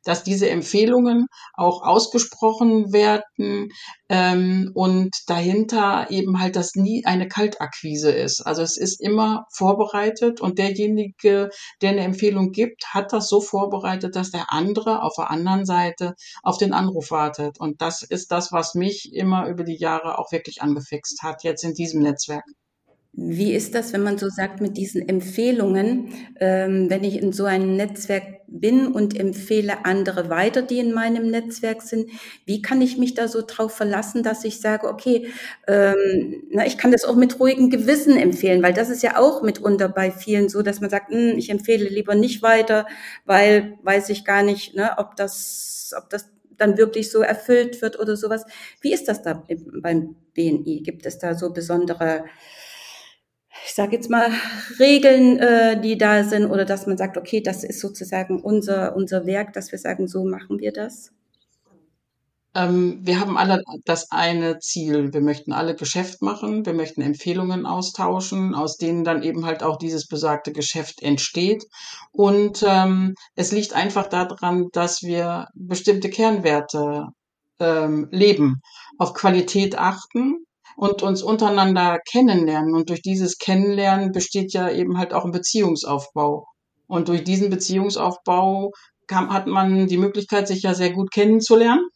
dass 0.07 0.23
diese 0.23 0.49
Empfehlungen 0.49 1.27
auch 1.55 1.83
ausgesprochen 1.83 2.93
werden 2.93 3.69
ähm, 4.09 4.71
und 4.75 5.11
dahinter 5.27 6.07
eben 6.11 6.41
halt 6.41 6.57
das 6.57 6.75
nie 6.75 7.05
eine 7.05 7.29
Kaltakquise 7.29 8.13
ist. 8.13 8.41
Also 8.47 8.63
es 8.63 8.77
ist 8.77 9.01
immer 9.01 9.47
vorbereitet 9.53 10.41
und 10.41 10.59
derjenige, 10.59 11.51
der 11.83 11.91
eine 11.91 12.03
Empfehlung 12.03 12.53
gibt, 12.53 12.87
hat 12.95 13.13
das 13.13 13.29
so 13.29 13.41
vorbereitet, 13.41 14.15
dass 14.15 14.31
der 14.31 14.53
andere 14.53 15.03
auf 15.03 15.15
der 15.17 15.31
anderen 15.31 15.67
Seite 15.67 16.15
auf 16.43 16.57
den 16.59 16.73
Anruf 16.73 17.11
wartet. 17.11 17.59
Und 17.59 17.83
das 17.83 18.03
ist 18.03 18.31
das, 18.31 18.53
was 18.53 18.75
mich 18.75 19.13
immer 19.13 19.49
über 19.49 19.65
die 19.65 19.79
Jahre 19.79 20.19
auch 20.19 20.31
wirklich 20.31 20.63
angefixt 20.63 21.23
hat, 21.23 21.43
jetzt 21.43 21.65
in 21.65 21.75
diesem 21.75 22.03
Netzwerk. 22.03 22.45
Wie 23.19 23.55
ist 23.55 23.75
das, 23.75 23.95
wenn 23.95 24.03
man 24.03 24.19
so 24.19 24.29
sagt, 24.29 24.61
mit 24.61 24.77
diesen 24.77 25.09
Empfehlungen, 25.09 26.09
ähm, 26.39 26.91
wenn 26.91 27.03
ich 27.03 27.17
in 27.23 27.33
so 27.33 27.47
einem 27.47 27.75
Netzwerk 27.75 28.25
bin 28.47 28.89
und 28.89 29.19
empfehle 29.19 29.87
andere 29.87 30.29
weiter, 30.29 30.61
die 30.61 30.79
in 30.81 30.93
meinem 30.93 31.31
Netzwerk 31.31 31.81
sind, 31.81 32.11
wie 32.45 32.61
kann 32.61 32.83
ich 32.83 32.99
mich 32.99 33.15
da 33.15 33.27
so 33.27 33.41
drauf 33.47 33.73
verlassen, 33.73 34.23
dass 34.23 34.45
ich 34.45 34.61
sage, 34.61 34.87
okay, 34.87 35.29
ähm, 35.67 36.43
na, 36.51 36.67
ich 36.67 36.77
kann 36.77 36.93
das 36.93 37.05
auch 37.05 37.17
mit 37.17 37.41
ruhigem 37.41 37.71
Gewissen 37.71 38.19
empfehlen, 38.19 38.63
weil 38.63 38.75
das 38.75 38.91
ist 38.91 39.03
ja 39.03 39.17
auch 39.19 39.43
mitunter 39.43 39.89
bei 39.89 40.11
vielen 40.11 40.51
so, 40.51 40.61
dass 40.61 40.83
man 40.83 40.91
sagt, 40.91 41.11
hm, 41.11 41.39
ich 41.39 41.49
empfehle 41.49 41.89
lieber 41.89 42.15
nicht 42.15 42.43
weiter, 42.43 42.87
weil 43.25 43.79
weiß 43.83 44.11
ich 44.11 44.27
gar 44.27 44.43
nicht, 44.43 44.75
ne, 44.77 44.91
ob 44.99 45.17
das, 45.17 45.95
ob 45.97 46.11
das 46.11 46.29
dann 46.59 46.77
wirklich 46.79 47.11
so 47.11 47.21
erfüllt 47.21 47.81
wird 47.83 47.99
oder 47.99 48.17
sowas. 48.17 48.45
Wie 48.81 48.93
ist 48.93 49.09
das 49.09 49.23
da 49.23 49.43
beim 49.83 50.17
BNI? 50.35 50.83
Gibt 50.83 51.05
es 51.07 51.19
da 51.19 51.35
so 51.35 51.53
besondere 51.53 52.25
ich 53.67 53.75
sage 53.75 53.97
jetzt 53.97 54.09
mal, 54.11 54.31
Regeln, 54.79 55.39
äh, 55.39 55.81
die 55.81 55.99
da 55.99 56.23
sind, 56.23 56.47
oder 56.47 56.65
dass 56.65 56.87
man 56.87 56.97
sagt, 56.97 57.17
okay, 57.17 57.41
das 57.41 57.65
ist 57.65 57.81
sozusagen 57.81 58.41
unser, 58.41 58.95
unser 58.95 59.27
Werk, 59.27 59.53
dass 59.55 59.73
wir 59.73 59.79
sagen, 59.79 60.07
so 60.07 60.25
machen 60.25 60.61
wir 60.61 60.73
das? 60.73 61.11
Ähm, 62.55 63.01
wir 63.03 63.19
haben 63.19 63.37
alle 63.37 63.63
das 63.85 64.13
eine 64.13 64.61
Ziel. 64.61 65.13
Wir 65.13 65.21
möchten 65.21 65.53
alle 65.53 65.75
Geschäft 65.75 66.23
machen, 66.23 66.65
wir 66.65 66.75
möchten 66.75 67.03
Empfehlungen 67.03 67.67
austauschen, 67.67 68.55
aus 68.55 68.77
denen 68.77 69.03
dann 69.03 69.25
eben 69.25 69.45
halt 69.45 69.65
auch 69.65 69.79
dieses 69.79 70.07
besagte 70.07 70.53
Geschäft 70.53 71.03
entsteht. 71.03 71.67
Und 72.13 72.65
ähm, 72.67 73.15
es 73.35 73.51
liegt 73.51 73.75
einfach 73.75 74.07
daran, 74.07 74.69
dass 74.73 75.03
wir 75.03 75.49
bestimmte 75.55 76.09
Kernwerte 76.09 77.09
ähm, 77.59 78.07
leben, 78.13 78.63
auf 78.97 79.13
Qualität 79.13 79.77
achten, 79.77 80.46
und 80.77 81.03
uns 81.03 81.23
untereinander 81.23 81.99
kennenlernen. 82.11 82.75
Und 82.75 82.91
durch 82.91 83.03
dieses 83.03 83.39
Kennenlernen 83.39 84.13
besteht 84.13 84.53
ja 84.53 84.71
eben 84.71 84.99
halt 84.99 85.15
auch 85.15 85.25
ein 85.25 85.33
Beziehungsaufbau. 85.33 86.47
Und 86.87 87.09
durch 87.09 87.25
diesen 87.25 87.51
Beziehungsaufbau 87.51 88.73
kam, 89.07 89.33
hat 89.33 89.47
man 89.47 89.87
die 89.87 89.99
Möglichkeit, 89.99 90.49
sich 90.49 90.63
ja 90.63 90.75
sehr 90.75 90.93
gut 90.93 91.11
kennenzulernen. 91.11 91.87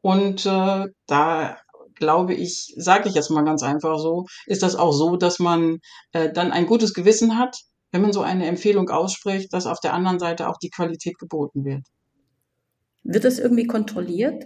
Und 0.00 0.46
äh, 0.46 0.86
da 1.06 1.56
glaube 1.94 2.34
ich, 2.34 2.74
sage 2.76 3.08
ich 3.08 3.14
jetzt 3.14 3.30
mal 3.30 3.44
ganz 3.44 3.62
einfach 3.62 3.98
so, 3.98 4.26
ist 4.46 4.62
das 4.62 4.76
auch 4.76 4.92
so, 4.92 5.16
dass 5.16 5.38
man 5.38 5.78
äh, 6.12 6.32
dann 6.32 6.52
ein 6.52 6.66
gutes 6.66 6.94
Gewissen 6.94 7.38
hat, 7.38 7.56
wenn 7.90 8.02
man 8.02 8.12
so 8.12 8.22
eine 8.22 8.46
Empfehlung 8.46 8.88
ausspricht, 8.90 9.52
dass 9.52 9.66
auf 9.66 9.80
der 9.80 9.94
anderen 9.94 10.18
Seite 10.18 10.48
auch 10.48 10.58
die 10.58 10.70
Qualität 10.70 11.18
geboten 11.18 11.64
wird. 11.64 11.82
Wird 13.02 13.24
das 13.24 13.38
irgendwie 13.38 13.66
kontrolliert? 13.66 14.44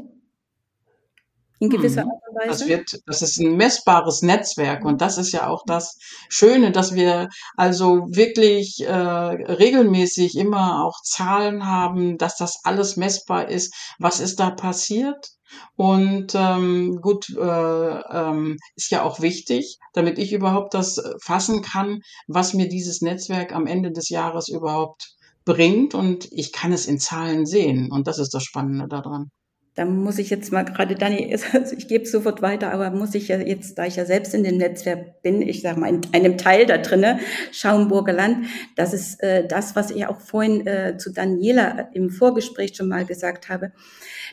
In 1.62 1.70
gewisser 1.70 2.04
mhm. 2.04 2.10
Art 2.10 2.22
und 2.28 2.36
Weise? 2.40 2.48
Das 2.48 2.66
wird, 2.66 3.02
das 3.06 3.22
ist 3.22 3.38
ein 3.38 3.56
messbares 3.56 4.22
Netzwerk 4.22 4.84
und 4.84 5.00
das 5.00 5.16
ist 5.16 5.30
ja 5.30 5.46
auch 5.46 5.62
das 5.64 5.96
Schöne, 6.28 6.72
dass 6.72 6.92
wir 6.92 7.28
also 7.56 8.06
wirklich 8.08 8.80
äh, 8.84 8.92
regelmäßig 8.92 10.36
immer 10.36 10.84
auch 10.84 11.00
Zahlen 11.04 11.64
haben, 11.64 12.18
dass 12.18 12.36
das 12.36 12.58
alles 12.64 12.96
messbar 12.96 13.48
ist. 13.48 13.72
Was 14.00 14.18
ist 14.18 14.40
da 14.40 14.50
passiert? 14.50 15.28
Und 15.76 16.34
ähm, 16.34 16.98
gut, 17.00 17.30
äh, 17.30 17.40
ähm, 17.40 18.56
ist 18.74 18.90
ja 18.90 19.04
auch 19.04 19.20
wichtig, 19.20 19.78
damit 19.92 20.18
ich 20.18 20.32
überhaupt 20.32 20.74
das 20.74 21.00
fassen 21.22 21.62
kann, 21.62 22.00
was 22.26 22.54
mir 22.54 22.68
dieses 22.68 23.02
Netzwerk 23.02 23.54
am 23.54 23.68
Ende 23.68 23.92
des 23.92 24.08
Jahres 24.08 24.48
überhaupt 24.48 25.14
bringt. 25.44 25.94
Und 25.94 26.26
ich 26.32 26.50
kann 26.50 26.72
es 26.72 26.86
in 26.86 26.98
Zahlen 26.98 27.46
sehen. 27.46 27.92
Und 27.92 28.08
das 28.08 28.18
ist 28.18 28.34
das 28.34 28.42
Spannende 28.42 28.88
daran 28.88 29.30
da 29.74 29.86
muss 29.86 30.18
ich 30.18 30.28
jetzt 30.28 30.52
mal 30.52 30.64
gerade 30.64 30.94
Dani, 30.94 31.34
also 31.52 31.74
ich 31.76 31.88
gebe 31.88 32.06
sofort 32.06 32.42
weiter, 32.42 32.72
aber 32.72 32.90
muss 32.90 33.14
ich 33.14 33.28
ja 33.28 33.38
jetzt, 33.38 33.78
da 33.78 33.86
ich 33.86 33.96
ja 33.96 34.04
selbst 34.04 34.34
in 34.34 34.44
dem 34.44 34.58
Netzwerk 34.58 35.22
bin, 35.22 35.40
ich 35.42 35.62
sage 35.62 35.80
mal 35.80 35.88
in 35.88 36.00
einem 36.12 36.36
Teil 36.36 36.66
da 36.66 36.78
drinne, 36.78 37.20
Schaumburger 37.52 38.12
Land, 38.12 38.46
das 38.76 38.92
ist 38.92 39.22
äh, 39.22 39.46
das, 39.46 39.74
was 39.74 39.90
ich 39.90 40.06
auch 40.06 40.20
vorhin 40.20 40.66
äh, 40.66 40.96
zu 40.98 41.12
Daniela 41.12 41.88
im 41.94 42.10
Vorgespräch 42.10 42.74
schon 42.76 42.88
mal 42.88 43.06
gesagt 43.06 43.48
habe, 43.48 43.72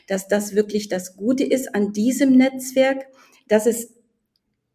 dass 0.06 0.28
das 0.28 0.54
wirklich 0.54 0.88
das 0.88 1.16
Gute 1.16 1.44
ist 1.44 1.74
an 1.74 1.92
diesem 1.92 2.32
Netzwerk, 2.32 3.06
dass 3.48 3.66
es 3.66 3.99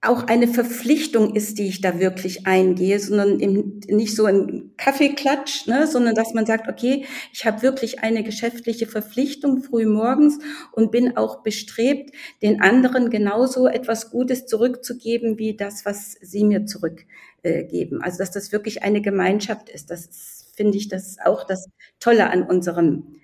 auch 0.07 0.27
eine 0.27 0.47
Verpflichtung 0.47 1.35
ist, 1.35 1.57
die 1.57 1.67
ich 1.67 1.81
da 1.81 2.00
wirklich 2.00 2.47
eingehe, 2.47 3.00
sondern 3.00 3.39
eben 3.39 3.81
nicht 3.88 4.15
so 4.15 4.25
ein 4.25 4.71
Kaffeeklatsch, 4.77 5.67
ne, 5.67 5.88
sondern 5.88 6.15
dass 6.15 6.33
man 6.33 6.45
sagt, 6.45 6.67
okay, 6.67 7.05
ich 7.33 7.45
habe 7.45 7.62
wirklich 7.62 8.00
eine 8.03 8.24
geschäftliche 8.24 8.88
Verpflichtung 8.88 9.62
früh 9.62 9.85
morgens 9.85 10.39
und 10.71 10.91
bin 10.91 11.17
auch 11.17 11.43
bestrebt, 11.43 12.12
den 12.41 12.62
anderen 12.62 13.09
genauso 13.09 13.67
etwas 13.67 14.12
Gutes 14.12 14.45
zurückzugeben, 14.45 15.38
wie 15.38 15.55
das, 15.55 15.85
was 15.85 16.17
sie 16.21 16.43
mir 16.43 16.65
zurückgeben. 16.65 18.01
Also 18.01 18.19
dass 18.19 18.31
das 18.31 18.51
wirklich 18.51 18.83
eine 18.83 19.01
Gemeinschaft 19.01 19.69
ist. 19.69 19.91
Das 19.91 20.51
finde 20.55 20.77
ich 20.77 20.88
das 20.88 21.17
auch 21.24 21.45
das 21.45 21.69
Tolle 22.00 22.29
an 22.29 22.43
unserem 22.43 23.15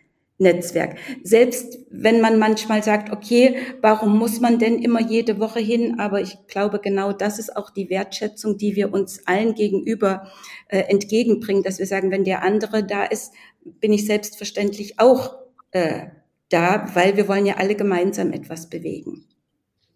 Netzwerk. 0.42 0.98
Selbst 1.24 1.80
wenn 1.90 2.20
man 2.20 2.40
manchmal 2.40 2.84
sagt, 2.84 3.12
okay, 3.12 3.58
warum 3.82 4.18
muss 4.18 4.42
man 4.42 4.60
denn 4.60 4.82
immer 4.82 5.02
jede 5.02 5.40
Woche 5.40 5.60
hin? 5.60 6.00
Aber 6.00 6.20
ich 6.20 6.36
glaube, 6.48 6.80
genau 6.80 7.14
das 7.14 7.40
ist 7.40 7.56
auch 7.56 7.70
die 7.70 7.90
Wertschätzung, 7.90 8.58
die 8.58 8.76
wir 8.76 8.92
uns 8.92 9.26
allen 9.28 9.54
gegenüber 9.54 10.28
äh, 10.68 10.80
entgegenbringen, 10.80 11.64
dass 11.64 11.80
wir 11.80 11.86
sagen, 11.86 12.12
wenn 12.12 12.24
der 12.24 12.42
andere 12.42 12.84
da 12.84 13.04
ist, 13.04 13.34
bin 13.64 13.94
ich 13.94 14.06
selbstverständlich 14.06 15.00
auch 15.00 15.36
äh, 15.72 16.08
da, 16.50 16.90
weil 16.96 17.16
wir 17.16 17.28
wollen 17.28 17.46
ja 17.46 17.58
alle 17.58 17.76
gemeinsam 17.76 18.34
etwas 18.34 18.68
bewegen. 18.68 19.28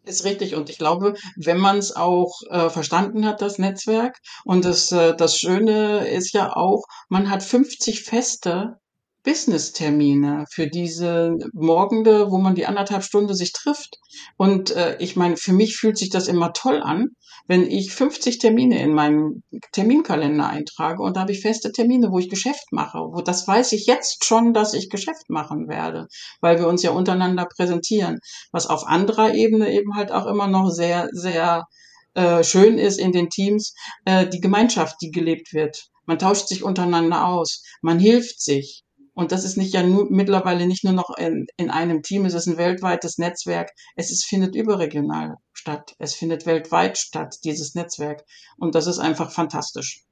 Ist 0.06 0.24
richtig 0.24 0.54
und 0.54 0.70
ich 0.70 0.78
glaube, 0.78 1.16
wenn 1.36 1.58
man 1.58 1.80
es 1.80 1.96
auch 1.96 2.42
äh, 2.52 2.70
verstanden 2.70 3.26
hat, 3.26 3.42
das 3.42 3.58
Netzwerk 3.58 4.20
und 4.44 4.64
das, 4.64 4.92
äh, 4.92 5.16
das 5.16 5.40
Schöne 5.40 6.08
ist 6.08 6.34
ja 6.34 6.56
auch, 6.56 6.84
man 7.10 7.32
hat 7.32 7.42
50 7.42 8.04
Feste 8.04 8.78
Business-Termine 9.26 10.46
für 10.50 10.68
diese 10.68 11.36
Morgende, 11.54 12.32
wo 12.32 12.38
man 12.38 12.56
die 12.56 12.68
anderthalb 12.68 13.04
Stunde 13.04 13.34
sich 13.34 13.52
trifft. 13.52 14.00
Und 14.38 14.72
äh, 14.72 14.96
ich 15.00 15.16
meine, 15.16 15.36
für 15.36 15.52
mich 15.52 15.76
fühlt 15.76 15.98
sich 15.98 16.10
das 16.10 16.28
immer 16.28 16.54
toll 16.54 16.82
an, 16.82 17.10
wenn 17.48 17.70
ich 17.70 17.92
50 17.92 18.40
Termine 18.40 18.82
in 18.82 18.94
meinem 18.94 19.44
Terminkalender 19.72 20.48
eintrage 20.48 21.02
und 21.02 21.16
da 21.16 21.22
habe 21.22 21.32
ich 21.32 21.42
feste 21.42 21.72
Termine, 21.72 22.12
wo 22.12 22.20
ich 22.20 22.30
Geschäft 22.30 22.72
mache. 22.72 23.00
Wo 23.00 23.22
das 23.22 23.48
weiß 23.48 23.72
ich 23.74 23.86
jetzt 23.86 24.26
schon, 24.26 24.54
dass 24.54 24.74
ich 24.74 24.90
Geschäft 24.90 25.30
machen 25.30 25.68
werde, 25.68 26.08
weil 26.42 26.60
wir 26.60 26.68
uns 26.68 26.82
ja 26.84 26.92
untereinander 26.92 27.46
präsentieren, 27.46 28.20
was 28.52 28.68
auf 28.68 28.88
anderer 28.88 29.34
Ebene 29.34 29.72
eben 29.72 29.96
halt 29.96 30.12
auch 30.12 30.26
immer 30.26 30.48
noch 30.48 30.70
sehr, 30.70 31.10
sehr 31.12 31.66
äh, 32.14 32.44
schön 32.44 32.78
ist 32.78 32.98
in 32.98 33.12
den 33.12 33.30
Teams, 33.30 33.74
äh, 34.06 34.28
die 34.28 34.40
Gemeinschaft, 34.40 34.96
die 35.02 35.12
gelebt 35.12 35.54
wird. 35.54 35.90
Man 36.06 36.20
tauscht 36.20 36.48
sich 36.48 36.64
untereinander 36.64 37.28
aus, 37.28 37.64
man 37.82 38.00
hilft 38.00 38.42
sich. 38.42 38.85
Und 39.16 39.32
das 39.32 39.46
ist 39.46 39.56
nicht 39.56 39.74
ja 39.74 39.82
nur, 39.82 40.08
mittlerweile 40.12 40.68
nicht 40.68 40.84
nur 40.84 40.94
noch 40.94 41.18
in, 41.18 41.48
in 41.56 41.72
einem 41.72 42.04
Team, 42.04 42.26
es 42.26 42.34
ist 42.34 42.48
ein 42.48 42.58
weltweites 42.58 43.18
Netzwerk. 43.18 43.72
Es 43.96 44.12
ist, 44.12 44.26
findet 44.26 44.56
überregional 44.56 45.38
statt. 45.54 45.96
Es 46.00 46.14
findet 46.14 46.46
weltweit 46.46 46.98
statt, 46.98 47.38
dieses 47.46 47.76
Netzwerk. 47.76 48.26
Und 48.58 48.76
das 48.76 48.88
ist 48.88 49.00
einfach 49.00 49.32
fantastisch. 49.32 50.04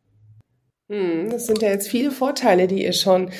Hm, 0.89 1.29
das 1.29 1.47
sind 1.47 1.61
ja 1.61 1.69
jetzt 1.69 1.89
viele 1.89 2.11
Vorteile, 2.11 2.67
die 2.67 2.83
ihr 2.83 2.93
schon 2.93 3.31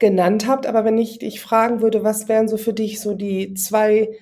genannt 0.00 0.48
habt. 0.48 0.66
Aber 0.66 0.84
wenn 0.84 0.98
ich 0.98 1.20
dich 1.20 1.40
fragen 1.40 1.80
würde, 1.80 2.02
was 2.02 2.28
wären 2.28 2.48
so 2.48 2.56
für 2.56 2.72
dich 2.72 3.00
so 3.00 3.14
die 3.14 3.54
zwei 3.54 4.18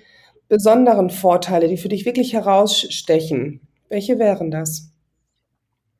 besonderen 0.48 1.08
Vorteile, 1.08 1.68
die 1.68 1.78
für 1.78 1.88
dich 1.88 2.04
wirklich 2.04 2.34
herausstechen? 2.34 3.62
Welche 3.88 4.18
wären 4.18 4.50
das? 4.50 4.90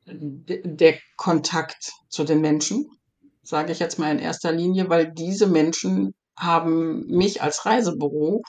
Der 0.05 0.95
Kontakt 1.15 1.93
zu 2.09 2.23
den 2.25 2.41
Menschen 2.41 2.87
sage 3.43 3.71
ich 3.71 3.79
jetzt 3.79 3.99
mal 3.99 4.11
in 4.11 4.19
erster 4.19 4.51
Linie, 4.51 4.89
weil 4.89 5.11
diese 5.11 5.47
Menschen 5.47 6.13
haben 6.37 7.05
mich 7.07 7.41
als 7.41 7.65
Reisebüro 7.65 8.41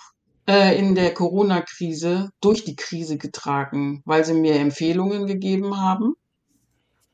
äh, 0.48 0.78
in 0.78 0.94
der 0.94 1.12
Corona-Krise 1.12 2.30
durch 2.40 2.64
die 2.64 2.76
Krise 2.76 3.18
getragen, 3.18 4.02
weil 4.04 4.24
sie 4.24 4.34
mir 4.34 4.54
Empfehlungen 4.54 5.26
gegeben 5.26 5.80
haben. 5.80 6.14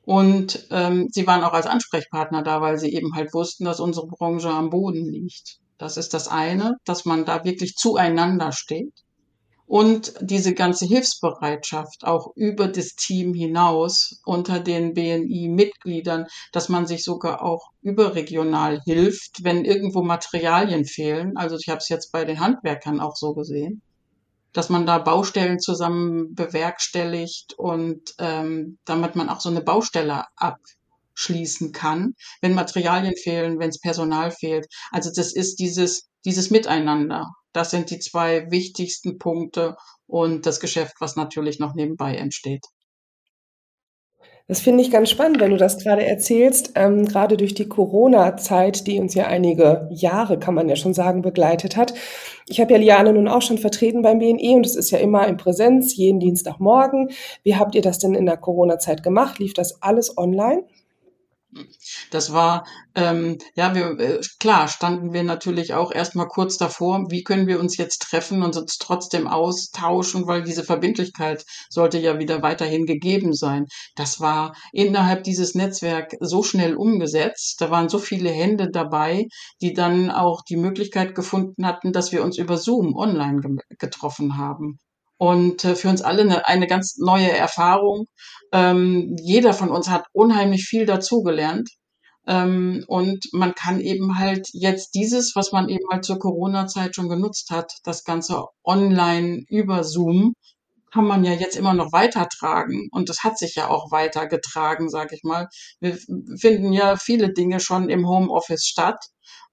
Und 0.04 0.66
ähm, 0.70 1.08
sie 1.10 1.26
waren 1.26 1.44
auch 1.44 1.52
als 1.52 1.66
Ansprechpartner 1.66 2.42
da, 2.42 2.60
weil 2.60 2.78
sie 2.78 2.92
eben 2.92 3.14
halt 3.14 3.32
wussten, 3.32 3.64
dass 3.64 3.80
unsere 3.80 4.06
Branche 4.06 4.50
am 4.50 4.70
Boden 4.70 5.04
liegt. 5.04 5.58
Das 5.78 5.96
ist 5.96 6.14
das 6.14 6.28
eine, 6.28 6.76
dass 6.84 7.04
man 7.04 7.24
da 7.24 7.44
wirklich 7.44 7.74
zueinander 7.74 8.52
steht 8.52 8.92
und 9.70 10.14
diese 10.20 10.52
ganze 10.52 10.84
Hilfsbereitschaft 10.84 12.04
auch 12.04 12.32
über 12.34 12.66
das 12.66 12.96
Team 12.96 13.34
hinaus 13.34 14.20
unter 14.24 14.58
den 14.58 14.94
BNI-Mitgliedern, 14.94 16.26
dass 16.50 16.68
man 16.68 16.88
sich 16.88 17.04
sogar 17.04 17.44
auch 17.44 17.70
überregional 17.80 18.80
hilft, 18.84 19.44
wenn 19.44 19.64
irgendwo 19.64 20.02
Materialien 20.02 20.86
fehlen. 20.86 21.36
Also 21.36 21.56
ich 21.56 21.68
habe 21.68 21.78
es 21.78 21.88
jetzt 21.88 22.10
bei 22.10 22.24
den 22.24 22.40
Handwerkern 22.40 22.98
auch 22.98 23.14
so 23.14 23.32
gesehen, 23.32 23.80
dass 24.52 24.70
man 24.70 24.86
da 24.86 24.98
Baustellen 24.98 25.60
zusammen 25.60 26.34
bewerkstelligt 26.34 27.54
und 27.56 28.14
ähm, 28.18 28.78
damit 28.84 29.14
man 29.14 29.28
auch 29.28 29.40
so 29.40 29.50
eine 29.50 29.60
Baustelle 29.60 30.24
abschließen 30.34 31.70
kann, 31.70 32.16
wenn 32.40 32.54
Materialien 32.54 33.14
fehlen, 33.14 33.60
wenn 33.60 33.70
es 33.70 33.78
Personal 33.78 34.32
fehlt. 34.32 34.66
Also 34.90 35.12
das 35.14 35.32
ist 35.32 35.60
dieses 35.60 36.09
dieses 36.24 36.50
Miteinander. 36.50 37.30
Das 37.52 37.70
sind 37.70 37.90
die 37.90 37.98
zwei 37.98 38.50
wichtigsten 38.50 39.18
Punkte 39.18 39.76
und 40.06 40.46
das 40.46 40.60
Geschäft, 40.60 40.94
was 41.00 41.16
natürlich 41.16 41.58
noch 41.58 41.74
nebenbei 41.74 42.16
entsteht. 42.16 42.64
Das 44.50 44.58
finde 44.58 44.82
ich 44.82 44.90
ganz 44.90 45.08
spannend, 45.08 45.38
wenn 45.38 45.52
du 45.52 45.56
das 45.56 45.78
gerade 45.78 46.04
erzählst, 46.04 46.72
ähm, 46.74 47.06
gerade 47.06 47.36
durch 47.36 47.54
die 47.54 47.68
Corona-Zeit, 47.68 48.88
die 48.88 48.98
uns 48.98 49.14
ja 49.14 49.28
einige 49.28 49.88
Jahre, 49.92 50.40
kann 50.40 50.56
man 50.56 50.68
ja 50.68 50.74
schon 50.74 50.92
sagen, 50.92 51.22
begleitet 51.22 51.76
hat. 51.76 51.94
Ich 52.48 52.60
habe 52.60 52.72
ja 52.72 52.78
Liane 52.80 53.12
nun 53.12 53.28
auch 53.28 53.42
schon 53.42 53.58
vertreten 53.58 54.02
beim 54.02 54.18
BNE 54.18 54.56
und 54.56 54.66
es 54.66 54.74
ist 54.74 54.90
ja 54.90 54.98
immer 54.98 55.28
in 55.28 55.36
Präsenz, 55.36 55.94
jeden 55.94 56.18
Dienstagmorgen. 56.18 57.10
Wie 57.44 57.54
habt 57.54 57.76
ihr 57.76 57.82
das 57.82 58.00
denn 58.00 58.16
in 58.16 58.26
der 58.26 58.38
Corona-Zeit 58.38 59.04
gemacht? 59.04 59.38
Lief 59.38 59.54
das 59.54 59.82
alles 59.82 60.18
online? 60.18 60.64
Das 62.10 62.32
war, 62.32 62.64
ähm, 62.94 63.38
ja, 63.54 63.74
wir, 63.74 63.98
äh, 63.98 64.20
klar, 64.38 64.68
standen 64.68 65.12
wir 65.12 65.24
natürlich 65.24 65.74
auch 65.74 65.90
erstmal 65.92 66.28
kurz 66.28 66.56
davor, 66.58 67.06
wie 67.10 67.24
können 67.24 67.46
wir 67.48 67.58
uns 67.58 67.76
jetzt 67.76 68.02
treffen 68.02 68.42
und 68.42 68.56
uns 68.56 68.78
trotzdem 68.78 69.26
austauschen, 69.26 70.26
weil 70.26 70.42
diese 70.42 70.62
Verbindlichkeit 70.62 71.44
sollte 71.68 71.98
ja 71.98 72.18
wieder 72.18 72.42
weiterhin 72.42 72.86
gegeben 72.86 73.34
sein. 73.34 73.66
Das 73.96 74.20
war 74.20 74.54
innerhalb 74.72 75.24
dieses 75.24 75.54
Netzwerk 75.54 76.16
so 76.20 76.42
schnell 76.42 76.76
umgesetzt. 76.76 77.60
Da 77.60 77.70
waren 77.70 77.88
so 77.88 77.98
viele 77.98 78.30
Hände 78.30 78.70
dabei, 78.70 79.26
die 79.60 79.72
dann 79.72 80.10
auch 80.10 80.42
die 80.42 80.56
Möglichkeit 80.56 81.14
gefunden 81.14 81.66
hatten, 81.66 81.92
dass 81.92 82.12
wir 82.12 82.22
uns 82.22 82.38
über 82.38 82.58
Zoom 82.58 82.94
online 82.94 83.40
getroffen 83.78 84.36
haben 84.36 84.78
und 85.20 85.66
äh, 85.66 85.76
für 85.76 85.90
uns 85.90 86.00
alle 86.00 86.22
eine, 86.22 86.46
eine 86.46 86.66
ganz 86.66 86.96
neue 86.96 87.30
Erfahrung. 87.30 88.06
Ähm, 88.52 89.16
jeder 89.20 89.52
von 89.52 89.68
uns 89.68 89.90
hat 89.90 90.06
unheimlich 90.14 90.64
viel 90.64 90.86
dazugelernt. 90.86 91.68
Ähm, 92.26 92.84
und 92.86 93.26
man 93.32 93.54
kann 93.54 93.80
eben 93.80 94.18
halt 94.18 94.48
jetzt 94.54 94.94
dieses, 94.94 95.36
was 95.36 95.52
man 95.52 95.68
eben 95.68 95.84
halt 95.90 96.06
zur 96.06 96.18
Corona-Zeit 96.18 96.94
schon 96.96 97.10
genutzt 97.10 97.50
hat, 97.50 97.70
das 97.84 98.04
Ganze 98.04 98.46
online 98.64 99.44
über 99.48 99.84
Zoom, 99.84 100.32
kann 100.90 101.04
man 101.04 101.22
ja 101.22 101.32
jetzt 101.32 101.56
immer 101.56 101.74
noch 101.74 101.92
weitertragen. 101.92 102.88
Und 102.90 103.10
das 103.10 103.22
hat 103.22 103.36
sich 103.36 103.56
ja 103.56 103.68
auch 103.68 103.92
weitergetragen, 103.92 104.88
sag 104.88 105.12
ich 105.12 105.22
mal. 105.22 105.48
Wir 105.80 105.98
finden 106.38 106.72
ja 106.72 106.96
viele 106.96 107.34
Dinge 107.34 107.60
schon 107.60 107.90
im 107.90 108.08
Homeoffice 108.08 108.64
statt. 108.64 109.04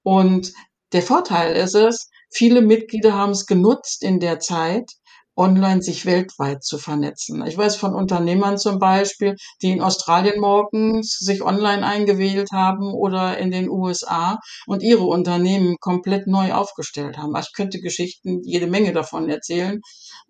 Und 0.01 0.53
der 0.93 1.01
Vorteil 1.01 1.57
ist 1.57 1.75
es, 1.75 2.09
viele 2.31 2.61
Mitglieder 2.61 3.15
haben 3.15 3.31
es 3.31 3.45
genutzt 3.45 4.01
in 4.01 4.21
der 4.21 4.39
Zeit, 4.39 4.93
online 5.37 5.81
sich 5.81 6.05
weltweit 6.05 6.63
zu 6.63 6.77
vernetzen. 6.77 7.45
Ich 7.45 7.57
weiß 7.57 7.75
von 7.75 7.93
Unternehmern 7.93 8.57
zum 8.57 8.79
Beispiel, 8.79 9.35
die 9.61 9.71
in 9.71 9.81
Australien 9.81 10.39
morgens 10.39 11.17
sich 11.19 11.41
online 11.41 11.85
eingewählt 11.85 12.49
haben 12.51 12.93
oder 12.93 13.37
in 13.37 13.51
den 13.51 13.69
USA 13.69 14.39
und 14.65 14.83
ihre 14.83 15.05
Unternehmen 15.05 15.77
komplett 15.79 16.27
neu 16.27 16.53
aufgestellt 16.53 17.17
haben. 17.17 17.35
Also 17.35 17.49
ich 17.51 17.55
könnte 17.55 17.79
Geschichten, 17.79 18.41
jede 18.43 18.67
Menge 18.67 18.93
davon 18.93 19.29
erzählen. 19.29 19.79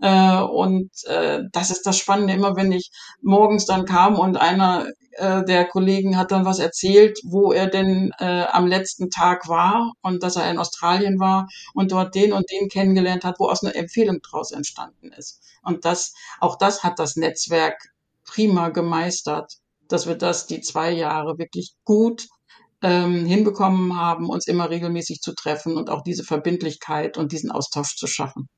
Äh, 0.01 0.41
und 0.41 0.91
äh, 1.05 1.39
das 1.51 1.71
ist 1.71 1.85
das 1.85 1.97
Spannende, 1.97 2.33
immer 2.33 2.55
wenn 2.55 2.71
ich 2.71 2.89
morgens 3.21 3.65
dann 3.65 3.85
kam 3.85 4.19
und 4.19 4.37
einer 4.37 4.87
äh, 5.17 5.43
der 5.45 5.65
Kollegen 5.65 6.17
hat 6.17 6.31
dann 6.31 6.45
was 6.45 6.59
erzählt, 6.59 7.19
wo 7.23 7.51
er 7.51 7.67
denn 7.67 8.11
äh, 8.19 8.45
am 8.51 8.67
letzten 8.67 9.09
Tag 9.09 9.47
war 9.47 9.93
und 10.01 10.23
dass 10.23 10.35
er 10.35 10.49
in 10.49 10.57
Australien 10.57 11.19
war 11.19 11.47
und 11.73 11.91
dort 11.91 12.15
den 12.15 12.33
und 12.33 12.49
den 12.51 12.69
kennengelernt 12.69 13.23
hat, 13.23 13.39
wo 13.39 13.47
aus 13.49 13.63
einer 13.63 13.75
Empfehlung 13.75 14.21
draus 14.21 14.51
entstanden 14.51 15.11
ist. 15.11 15.41
Und 15.63 15.85
das, 15.85 16.13
auch 16.39 16.57
das 16.57 16.83
hat 16.83 16.99
das 16.99 17.15
Netzwerk 17.15 17.89
prima 18.25 18.69
gemeistert, 18.69 19.53
dass 19.87 20.07
wir 20.07 20.15
das 20.15 20.47
die 20.47 20.61
zwei 20.61 20.91
Jahre 20.91 21.37
wirklich 21.37 21.73
gut 21.83 22.27
ähm, 22.81 23.25
hinbekommen 23.25 23.99
haben, 23.99 24.29
uns 24.29 24.47
immer 24.47 24.69
regelmäßig 24.69 25.21
zu 25.21 25.33
treffen 25.33 25.77
und 25.77 25.89
auch 25.89 26.03
diese 26.03 26.23
Verbindlichkeit 26.23 27.17
und 27.17 27.31
diesen 27.31 27.51
Austausch 27.51 27.95
zu 27.95 28.07
schaffen. 28.07 28.49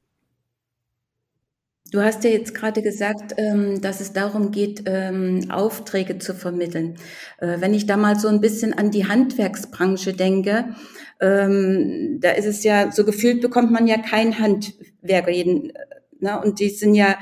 Du 1.92 2.04
hast 2.04 2.24
ja 2.24 2.30
jetzt 2.30 2.54
gerade 2.54 2.84
gesagt, 2.84 3.34
ähm, 3.38 3.82
dass 3.82 4.00
es 4.00 4.14
darum 4.14 4.52
geht, 4.52 4.84
ähm, 4.86 5.50
Aufträge 5.50 6.20
zu 6.20 6.36
vermitteln. 6.36 6.96
Äh, 7.40 7.62
wenn 7.62 7.74
ich 7.74 7.88
da 7.88 7.98
mal 7.98 8.20
so 8.20 8.28
ein 8.28 8.42
bisschen 8.42 8.74
an 8.74 8.92
die 8.92 9.08
Handwerksbranche 9.08 10.14
denke, 10.14 10.76
ähm, 11.20 12.20
da 12.22 12.32
ist 12.32 12.46
es 12.46 12.64
ja 12.64 12.92
so 12.92 13.04
gefühlt 13.06 13.42
bekommt 13.42 13.72
man 13.72 13.88
ja 13.88 13.98
keinen 13.98 14.38
Handwerker 14.38 15.32
jeden, 15.32 15.72
äh, 15.72 15.86
ne? 16.20 16.40
und 16.40 16.60
die 16.60 16.70
sind 16.70 16.94
ja 16.94 17.18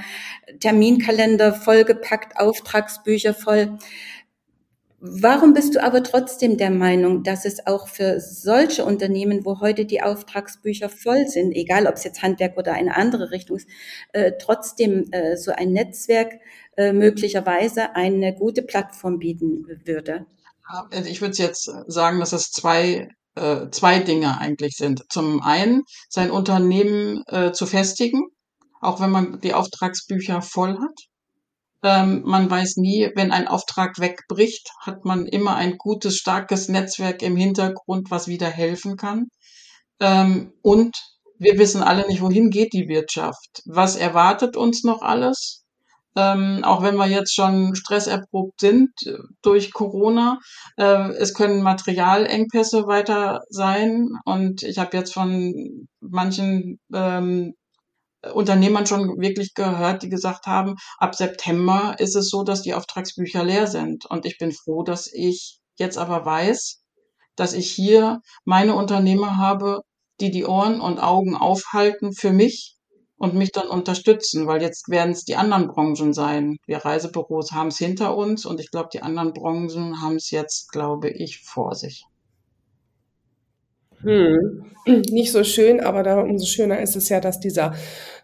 Terminkalender 0.60 1.54
vollgepackt, 1.54 2.38
Auftragsbücher 2.38 3.34
voll. 3.34 3.78
Warum 5.00 5.54
bist 5.54 5.76
du 5.76 5.84
aber 5.84 6.02
trotzdem 6.02 6.58
der 6.58 6.72
Meinung, 6.72 7.22
dass 7.22 7.46
es 7.46 7.68
auch 7.68 7.88
für 7.88 8.20
solche 8.20 8.84
Unternehmen, 8.84 9.46
wo 9.46 9.60
heute 9.60 9.86
die 9.86 10.02
Auftragsbücher 10.02 10.90
voll 10.90 11.28
sind, 11.28 11.52
egal 11.52 11.86
ob 11.86 11.96
es 11.96 12.04
jetzt 12.04 12.24
Handwerk 12.24 12.58
oder 12.58 12.74
eine 12.74 12.96
andere 12.96 13.30
Richtung 13.30 13.58
ist, 13.58 13.70
äh, 14.14 14.32
trotzdem 14.42 15.12
äh, 15.12 15.38
so 15.38 15.52
ein 15.52 15.72
Netzwerk 15.72 16.40
äh, 16.78 16.94
möglicherweise 16.94 17.96
eine 17.96 18.34
gute 18.34 18.64
Plattform 18.64 19.20
bieten 19.20 19.68
würde? 19.86 20.26
Also 20.90 21.10
ich 21.10 21.22
würde 21.22 21.38
jetzt 21.38 21.70
sagen, 21.86 22.20
dass 22.20 22.34
es 22.34 22.50
zwei, 22.50 23.08
äh, 23.36 23.70
zwei 23.70 24.00
Dinge 24.00 24.40
eigentlich 24.40 24.78
sind. 24.78 25.04
Zum 25.10 25.44
einen 25.44 25.84
sein 26.10 26.32
Unternehmen 26.32 27.24
äh, 27.28 27.52
zu 27.52 27.68
festigen, 27.68 28.30
auch 28.82 29.00
wenn 29.00 29.12
man 29.12 29.40
die 29.42 29.54
Auftragsbücher 29.54 30.42
voll 30.42 30.74
hat. 30.80 31.08
Ähm, 31.84 32.24
man 32.26 32.50
weiß 32.50 32.78
nie, 32.78 33.10
wenn 33.16 33.32
ein 33.32 33.48
Auftrag 33.48 34.00
wegbricht, 34.00 34.70
hat 34.82 35.06
man 35.06 35.26
immer 35.26 35.56
ein 35.56 35.78
gutes, 35.78 36.18
starkes 36.18 36.70
Netzwerk 36.70 37.22
im 37.22 37.38
Hintergrund, 37.38 38.10
was 38.10 38.28
wieder 38.28 38.48
helfen 38.48 38.98
kann. 38.98 39.28
Ähm, 40.00 40.54
und 40.62 40.98
wir 41.40 41.58
wissen 41.60 41.84
alle 41.84 42.08
nicht, 42.08 42.22
wohin 42.22 42.50
geht 42.50 42.74
die 42.74 42.88
Wirtschaft. 42.88 43.62
Was 43.66 43.96
erwartet 43.96 44.58
uns 44.58 44.84
noch 44.84 45.02
alles? 45.02 45.64
Ähm, 46.16 46.64
auch 46.64 46.82
wenn 46.82 46.96
wir 46.96 47.06
jetzt 47.06 47.36
schon 47.36 47.76
stresserprobt 47.76 48.60
sind 48.60 48.90
äh, 49.06 49.14
durch 49.44 49.72
Corona. 49.72 50.40
Äh, 50.76 51.12
es 51.12 51.36
können 51.36 51.62
Materialengpässe 51.62 52.88
weiter 52.88 53.42
sein. 53.50 54.10
Und 54.26 54.64
ich 54.64 54.80
habe 54.80 54.98
jetzt 54.98 55.14
von 55.14 55.88
manchen 56.00 56.80
ähm, 56.92 57.54
Unternehmern 58.34 58.86
schon 58.86 59.20
wirklich 59.20 59.54
gehört, 59.54 60.04
die 60.04 60.10
gesagt 60.10 60.48
haben, 60.48 60.76
ab 60.98 61.16
September 61.16 61.96
ist 62.00 62.16
es 62.16 62.30
so, 62.30 62.44
dass 62.44 62.62
die 62.62 62.74
Auftragsbücher 62.74 63.44
leer 63.44 63.68
sind. 63.68 64.06
Und 64.06 64.26
ich 64.26 64.38
bin 64.38 64.52
froh, 64.52 64.84
dass 64.84 65.12
ich 65.12 65.60
jetzt 65.78 65.98
aber 65.98 66.26
weiß, 66.26 66.82
dass 67.36 67.54
ich 67.54 67.70
hier 67.70 68.22
meine 68.46 68.76
Unternehmer 68.76 69.38
habe, 69.38 69.82
die 70.20 70.32
die 70.32 70.46
Ohren 70.46 70.82
und 70.82 71.00
Augen 71.00 71.36
aufhalten 71.36 72.14
für 72.14 72.32
mich 72.32 72.76
und 73.18 73.34
mich 73.34 73.52
dann 73.52 73.68
unterstützen, 73.68 74.48
weil 74.48 74.62
jetzt 74.62 74.90
werden 74.90 75.12
es 75.12 75.24
die 75.24 75.36
anderen 75.36 75.68
Branchen 75.68 76.14
sein. 76.14 76.58
Wir 76.66 76.78
Reisebüros 76.78 77.52
haben 77.52 77.68
es 77.68 77.78
hinter 77.78 78.16
uns 78.16 78.46
und 78.46 78.60
ich 78.60 78.72
glaube, 78.72 78.90
die 78.94 79.02
anderen 79.02 79.34
Branchen 79.34 80.02
haben 80.02 80.16
es 80.16 80.32
jetzt, 80.32 80.72
glaube 80.72 81.10
ich, 81.10 81.42
vor 81.42 81.76
sich. 81.76 82.06
Hm. 84.08 84.64
Nicht 85.12 85.34
so 85.34 85.44
schön, 85.44 85.82
aber 85.82 86.02
da 86.02 86.22
umso 86.22 86.46
schöner 86.46 86.80
ist 86.80 86.96
es 86.96 87.10
ja, 87.10 87.20
dass 87.20 87.42
dieser 87.42 87.74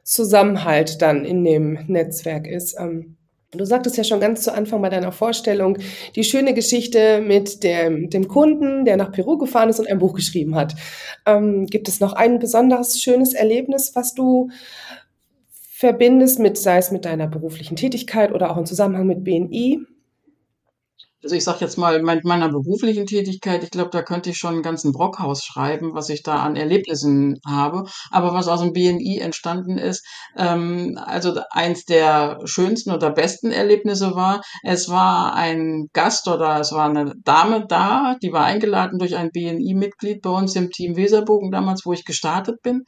Zusammenhalt 0.04 1.02
dann 1.02 1.26
in 1.26 1.44
dem 1.44 1.78
Netzwerk 1.88 2.48
ist. 2.48 2.76
Ähm, 2.80 3.18
du 3.52 3.66
sagtest 3.66 3.98
ja 3.98 4.06
schon 4.06 4.22
ganz 4.22 4.44
zu 4.44 4.54
Anfang 4.54 4.82
bei 4.82 4.90
deiner 4.90 5.12
Vorstellung 5.12 5.78
die 6.16 6.24
schöne 6.24 6.54
Geschichte 6.54 7.22
mit 7.22 7.64
dem, 7.64 8.10
dem 8.10 8.30
Kunden, 8.30 8.86
der 8.86 8.96
nach 8.96 9.12
Peru 9.12 9.38
gefahren 9.38 9.70
ist 9.70 9.80
und 9.80 9.90
ein 9.90 10.00
Buch 10.00 10.14
geschrieben 10.14 10.56
hat. 10.56 10.74
Ähm, 11.26 11.66
gibt 11.66 11.90
es 11.90 12.00
noch 12.00 12.14
ein 12.14 12.40
besonderes 12.40 13.02
schönes 13.02 13.34
Erlebnis, 13.34 13.92
was 13.94 14.14
du 14.14 14.50
verbindest 15.52 16.40
mit, 16.40 16.58
sei 16.58 16.78
es 16.78 16.92
mit 16.92 17.04
deiner 17.04 17.28
beruflichen 17.28 17.76
Tätigkeit 17.76 18.32
oder 18.32 18.52
auch 18.52 18.58
im 18.58 18.66
Zusammenhang 18.66 19.06
mit 19.06 19.26
BNI? 19.26 19.86
Also 21.24 21.36
ich 21.36 21.44
sage 21.44 21.60
jetzt 21.62 21.78
mal, 21.78 22.02
mit 22.02 22.26
meiner 22.26 22.50
beruflichen 22.50 23.06
Tätigkeit, 23.06 23.64
ich 23.64 23.72
glaube, 23.72 23.92
da 23.92 24.02
könnte 24.02 24.30
ich 24.30 24.38
schon 24.38 24.56
einen 24.56 24.64
ganzen 24.64 24.92
Brockhaus 24.92 25.44
schreiben, 25.44 25.94
was 25.94 26.10
ich 26.10 26.22
da 26.22 26.38
an 26.44 26.56
Erlebnissen 26.56 27.40
habe. 27.46 27.86
Aber 28.12 28.34
was 28.34 28.48
aus 28.48 28.60
dem 28.60 28.74
BNI 28.74 29.20
entstanden 29.20 29.78
ist, 29.78 30.06
ähm, 30.38 31.00
also 31.04 31.40
eins 31.50 31.86
der 31.86 32.40
schönsten 32.44 32.92
oder 32.92 33.10
besten 33.10 33.52
Erlebnisse 33.52 34.16
war, 34.16 34.42
es 34.64 34.90
war 34.90 35.34
ein 35.36 35.88
Gast 35.94 36.28
oder 36.28 36.60
es 36.60 36.74
war 36.74 36.90
eine 36.90 37.14
Dame 37.24 37.66
da, 37.68 38.18
die 38.22 38.34
war 38.34 38.44
eingeladen 38.44 39.00
durch 39.00 39.16
ein 39.16 39.32
BNI-Mitglied 39.32 40.22
bei 40.22 40.30
uns 40.30 40.56
im 40.56 40.72
Team 40.72 40.98
Weserbogen 40.98 41.52
damals, 41.52 41.86
wo 41.86 41.94
ich 41.94 42.06
gestartet 42.06 42.62
bin. 42.62 42.84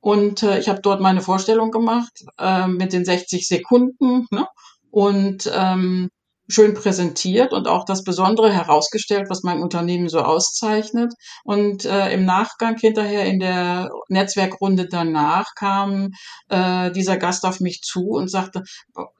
Und 0.00 0.42
äh, 0.42 0.58
ich 0.58 0.68
habe 0.68 0.80
dort 0.82 1.00
meine 1.00 1.20
Vorstellung 1.20 1.70
gemacht 1.70 2.24
äh, 2.38 2.66
mit 2.66 2.92
den 2.92 3.04
60 3.04 3.46
Sekunden. 3.46 4.26
Ne? 4.30 4.46
Und 4.90 5.50
ähm, 5.54 6.10
schön 6.48 6.74
präsentiert 6.74 7.52
und 7.52 7.68
auch 7.68 7.84
das 7.84 8.04
Besondere 8.04 8.52
herausgestellt, 8.52 9.26
was 9.30 9.42
mein 9.42 9.62
Unternehmen 9.62 10.08
so 10.08 10.20
auszeichnet. 10.20 11.12
Und 11.44 11.84
äh, 11.84 12.12
im 12.12 12.24
Nachgang 12.24 12.76
hinterher 12.78 13.24
in 13.24 13.38
der 13.38 13.90
Netzwerkrunde 14.08 14.88
danach 14.88 15.54
kam 15.56 16.10
äh, 16.48 16.90
dieser 16.92 17.16
Gast 17.16 17.44
auf 17.44 17.60
mich 17.60 17.80
zu 17.82 18.08
und 18.10 18.30
sagte, 18.30 18.62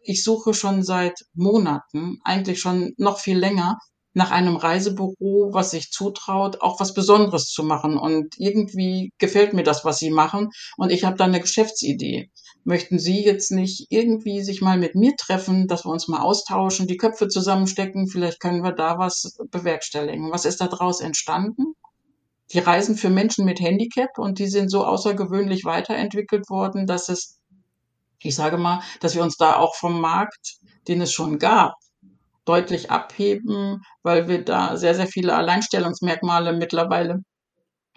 ich 0.03 0.23
suche 0.23 0.55
schon 0.55 0.83
seit 0.83 1.21
Monaten, 1.35 2.19
eigentlich 2.25 2.61
schon 2.61 2.93
noch 2.99 3.19
viel 3.19 3.39
länger, 3.39 3.79
nach 4.15 4.31
einem 4.31 4.57
Reisebüro, 4.57 5.51
was 5.53 5.73
sich 5.73 5.91
zutraut, 5.91 6.61
auch 6.61 6.79
was 6.79 6.95
Besonderes 6.95 7.47
zu 7.47 7.65
machen. 7.65 7.99
Und 7.99 8.35
irgendwie 8.39 9.13
gefällt 9.19 9.53
mir 9.55 9.65
das, 9.65 9.85
was 9.85 9.99
sie 9.99 10.11
machen. 10.11 10.51
Und 10.77 10.93
ich 10.93 11.05
habe 11.05 11.17
da 11.17 11.25
eine 11.25 11.41
Geschäftsidee 11.41 12.31
möchten 12.65 12.99
Sie 12.99 13.23
jetzt 13.23 13.53
nicht 13.53 13.87
irgendwie 13.91 14.43
sich 14.43 14.61
mal 14.61 14.79
mit 14.79 14.95
mir 14.95 15.15
treffen, 15.17 15.69
dass 15.69 15.85
wir 15.85 15.91
uns 15.91 16.09
mal 16.09 16.21
austauschen, 16.21 16.87
die 16.87 16.97
Köpfe 16.97 17.29
zusammenstecken, 17.29 18.09
vielleicht 18.09 18.41
können 18.41 18.65
wir 18.65 18.73
da 18.73 18.99
was 18.99 19.39
bewerkstelligen. 19.51 20.33
Was 20.33 20.45
ist 20.45 20.61
da 20.61 20.67
draus 20.67 21.01
entstanden? 21.01 21.75
Die 22.53 22.59
Reisen 22.59 22.97
für 22.97 23.11
Menschen 23.11 23.45
mit 23.45 23.61
Handicap 23.61 24.19
und 24.19 24.39
die 24.39 24.49
sind 24.49 24.71
so 24.71 24.85
außergewöhnlich 24.85 25.65
weiterentwickelt 25.65 26.49
worden, 26.51 26.87
dass 26.87 27.09
es, 27.09 27.39
ich 28.21 28.35
sage 28.35 28.59
mal, 28.59 28.83
dass 29.01 29.15
wir 29.15 29.23
uns 29.23 29.37
da 29.37 29.57
auch 29.57 29.75
vom 29.75 30.01
Markt, 30.01 30.57
den 30.89 31.01
es 31.01 31.13
schon 31.13 31.39
gab, 31.39 31.75
deutlich 32.45 32.91
abheben, 32.91 33.83
weil 34.03 34.29
wir 34.29 34.45
da 34.45 34.77
sehr, 34.77 34.95
sehr 34.95 35.07
viele 35.07 35.35
Alleinstellungsmerkmale 35.35 36.53
mittlerweile 36.53 37.21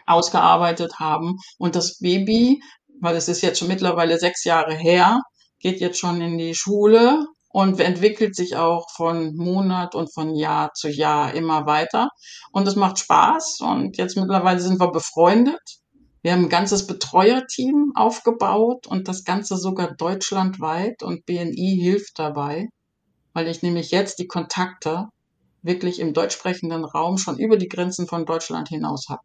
ausgearbeitet 0.05 0.99
haben. 0.99 1.35
Und 1.57 1.75
das 1.75 1.99
Baby 1.99 2.61
weil 3.01 3.15
es 3.15 3.27
ist 3.27 3.41
jetzt 3.41 3.59
schon 3.59 3.67
mittlerweile 3.67 4.19
sechs 4.19 4.43
Jahre 4.43 4.75
her, 4.75 5.21
geht 5.59 5.79
jetzt 5.79 5.99
schon 5.99 6.21
in 6.21 6.37
die 6.37 6.55
Schule 6.55 7.25
und 7.49 7.79
entwickelt 7.79 8.35
sich 8.35 8.55
auch 8.55 8.89
von 8.91 9.35
Monat 9.35 9.95
und 9.95 10.13
von 10.13 10.35
Jahr 10.35 10.73
zu 10.73 10.89
Jahr 10.89 11.33
immer 11.33 11.65
weiter. 11.65 12.09
Und 12.51 12.67
es 12.67 12.75
macht 12.75 12.99
Spaß 12.99 13.61
und 13.61 13.97
jetzt 13.97 14.17
mittlerweile 14.17 14.59
sind 14.59 14.79
wir 14.79 14.91
befreundet. 14.91 15.61
Wir 16.21 16.33
haben 16.33 16.45
ein 16.45 16.49
ganzes 16.49 16.87
Betreuerteam 16.87 17.93
aufgebaut 17.95 18.85
und 18.87 19.07
das 19.07 19.23
Ganze 19.23 19.57
sogar 19.57 19.95
deutschlandweit 19.95 21.01
und 21.01 21.25
BNI 21.25 21.79
hilft 21.81 22.19
dabei, 22.19 22.67
weil 23.33 23.47
ich 23.47 23.61
nämlich 23.61 23.91
jetzt 23.91 24.19
die 24.19 24.27
Kontakte 24.27 25.07
wirklich 25.61 25.99
im 25.99 26.13
deutschsprechenden 26.13 26.85
Raum 26.85 27.17
schon 27.17 27.37
über 27.39 27.57
die 27.57 27.69
Grenzen 27.69 28.07
von 28.07 28.25
Deutschland 28.25 28.69
hinaus 28.69 29.07
habe. 29.09 29.21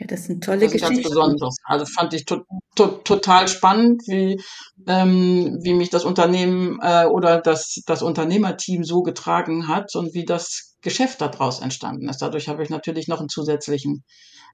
Ja, 0.00 0.06
das 0.06 0.24
sind 0.24 0.42
tolle 0.42 0.60
das 0.60 0.72
ist 0.72 0.80
Geschichten. 0.80 1.02
Ganz 1.02 1.08
besonders. 1.08 1.56
Also 1.64 1.84
fand 1.84 2.14
ich 2.14 2.24
to 2.24 2.44
to 2.74 2.86
total 2.86 3.48
spannend, 3.48 4.02
wie, 4.06 4.40
ähm, 4.86 5.58
wie 5.62 5.74
mich 5.74 5.90
das 5.90 6.06
Unternehmen 6.06 6.78
äh, 6.82 7.04
oder 7.04 7.40
das, 7.40 7.82
das 7.86 8.02
Unternehmerteam 8.02 8.82
so 8.82 9.02
getragen 9.02 9.68
hat 9.68 9.94
und 9.94 10.14
wie 10.14 10.24
das 10.24 10.76
Geschäft 10.80 11.20
daraus 11.20 11.60
entstanden 11.60 12.08
ist. 12.08 12.22
Dadurch 12.22 12.48
habe 12.48 12.62
ich 12.62 12.70
natürlich 12.70 13.08
noch 13.08 13.20
einen 13.20 13.28
zusätzlichen 13.28 14.04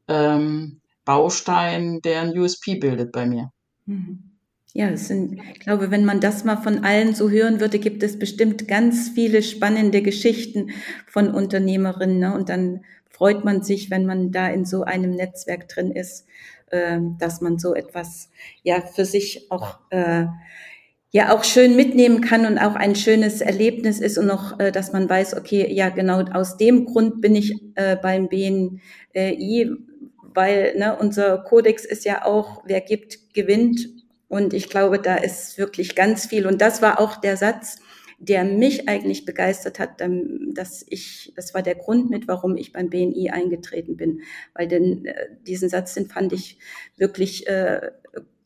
ähm, 0.08 0.80
Baustein, 1.04 2.00
der 2.02 2.22
ein 2.22 2.36
USP 2.36 2.74
bildet 2.74 3.12
bei 3.12 3.26
mir. 3.26 3.50
Mhm. 3.84 4.32
Ja, 4.72 4.94
sind, 4.96 5.40
ich 5.54 5.60
glaube, 5.60 5.90
wenn 5.90 6.04
man 6.04 6.20
das 6.20 6.44
mal 6.44 6.56
von 6.56 6.84
allen 6.84 7.14
so 7.14 7.30
hören 7.30 7.60
würde, 7.60 7.78
gibt 7.78 8.02
es 8.02 8.18
bestimmt 8.18 8.68
ganz 8.68 9.08
viele 9.08 9.42
spannende 9.42 10.02
Geschichten 10.02 10.70
von 11.06 11.30
Unternehmerinnen. 11.30 12.18
Ne? 12.18 12.34
Und 12.34 12.48
dann 12.50 12.84
freut 13.16 13.44
man 13.44 13.62
sich, 13.62 13.90
wenn 13.90 14.04
man 14.04 14.30
da 14.30 14.48
in 14.48 14.66
so 14.66 14.82
einem 14.82 15.12
Netzwerk 15.12 15.68
drin 15.68 15.90
ist, 15.90 16.26
äh, 16.70 16.98
dass 17.18 17.40
man 17.40 17.58
so 17.58 17.74
etwas 17.74 18.30
ja 18.62 18.82
für 18.82 19.06
sich 19.06 19.50
auch 19.50 19.78
äh, 19.90 20.26
ja 21.12 21.34
auch 21.34 21.44
schön 21.44 21.76
mitnehmen 21.76 22.20
kann 22.20 22.44
und 22.44 22.58
auch 22.58 22.74
ein 22.74 22.94
schönes 22.94 23.40
Erlebnis 23.40 24.00
ist 24.00 24.18
und 24.18 24.26
noch, 24.26 24.60
äh, 24.60 24.70
dass 24.70 24.92
man 24.92 25.08
weiß, 25.08 25.34
okay, 25.36 25.72
ja 25.72 25.88
genau 25.88 26.20
aus 26.32 26.58
dem 26.58 26.84
Grund 26.84 27.22
bin 27.22 27.34
ich 27.34 27.54
äh, 27.74 27.96
beim 27.96 28.28
BNI, 28.28 29.70
weil 30.34 30.74
ne, 30.76 30.96
unser 31.00 31.38
Kodex 31.38 31.86
ist 31.86 32.04
ja 32.04 32.26
auch, 32.26 32.64
wer 32.66 32.82
gibt, 32.82 33.32
gewinnt 33.32 33.88
und 34.28 34.52
ich 34.52 34.68
glaube, 34.68 34.98
da 34.98 35.16
ist 35.16 35.56
wirklich 35.56 35.94
ganz 35.94 36.26
viel. 36.26 36.46
Und 36.46 36.60
das 36.60 36.82
war 36.82 37.00
auch 37.00 37.16
der 37.16 37.36
Satz, 37.36 37.78
der 38.18 38.44
mich 38.44 38.88
eigentlich 38.88 39.24
begeistert 39.24 39.78
hat, 39.78 40.00
dass 40.54 40.84
ich, 40.88 41.32
das 41.36 41.54
war 41.54 41.62
der 41.62 41.74
Grund 41.74 42.10
mit, 42.10 42.28
warum 42.28 42.56
ich 42.56 42.72
beim 42.72 42.88
BNI 42.88 43.30
eingetreten 43.30 43.96
bin. 43.96 44.22
Weil 44.54 44.68
denn 44.68 45.04
äh, 45.04 45.28
diesen 45.46 45.68
Satz, 45.68 45.94
den 45.94 46.06
fand 46.06 46.32
ich 46.32 46.58
wirklich 46.96 47.46
äh, 47.46 47.90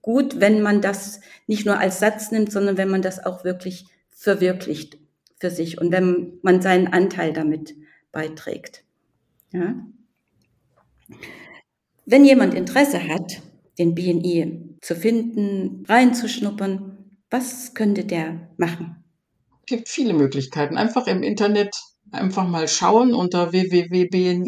gut, 0.02 0.40
wenn 0.40 0.62
man 0.62 0.80
das 0.80 1.20
nicht 1.46 1.66
nur 1.66 1.78
als 1.78 2.00
Satz 2.00 2.32
nimmt, 2.32 2.50
sondern 2.50 2.76
wenn 2.76 2.88
man 2.88 3.02
das 3.02 3.24
auch 3.24 3.44
wirklich 3.44 3.86
verwirklicht 4.10 4.98
für 5.38 5.50
sich 5.50 5.80
und 5.80 5.92
wenn 5.92 6.38
man 6.42 6.60
seinen 6.60 6.88
Anteil 6.88 7.32
damit 7.32 7.74
beiträgt. 8.12 8.84
Ja? 9.52 9.86
Wenn 12.06 12.24
jemand 12.24 12.54
Interesse 12.54 13.06
hat, 13.08 13.40
den 13.78 13.94
BNI 13.94 14.76
zu 14.82 14.94
finden, 14.94 15.84
reinzuschnuppern. 15.88 16.98
Was 17.30 17.74
könnte 17.74 18.04
der 18.04 18.50
machen? 18.56 18.99
Es 19.70 19.76
gibt 19.76 19.88
viele 19.88 20.14
Möglichkeiten. 20.14 20.76
Einfach 20.76 21.06
im 21.06 21.22
Internet 21.22 21.76
einfach 22.10 22.44
mal 22.48 22.66
schauen 22.66 23.14
unter 23.14 23.52
www.bni.de. 23.52 24.44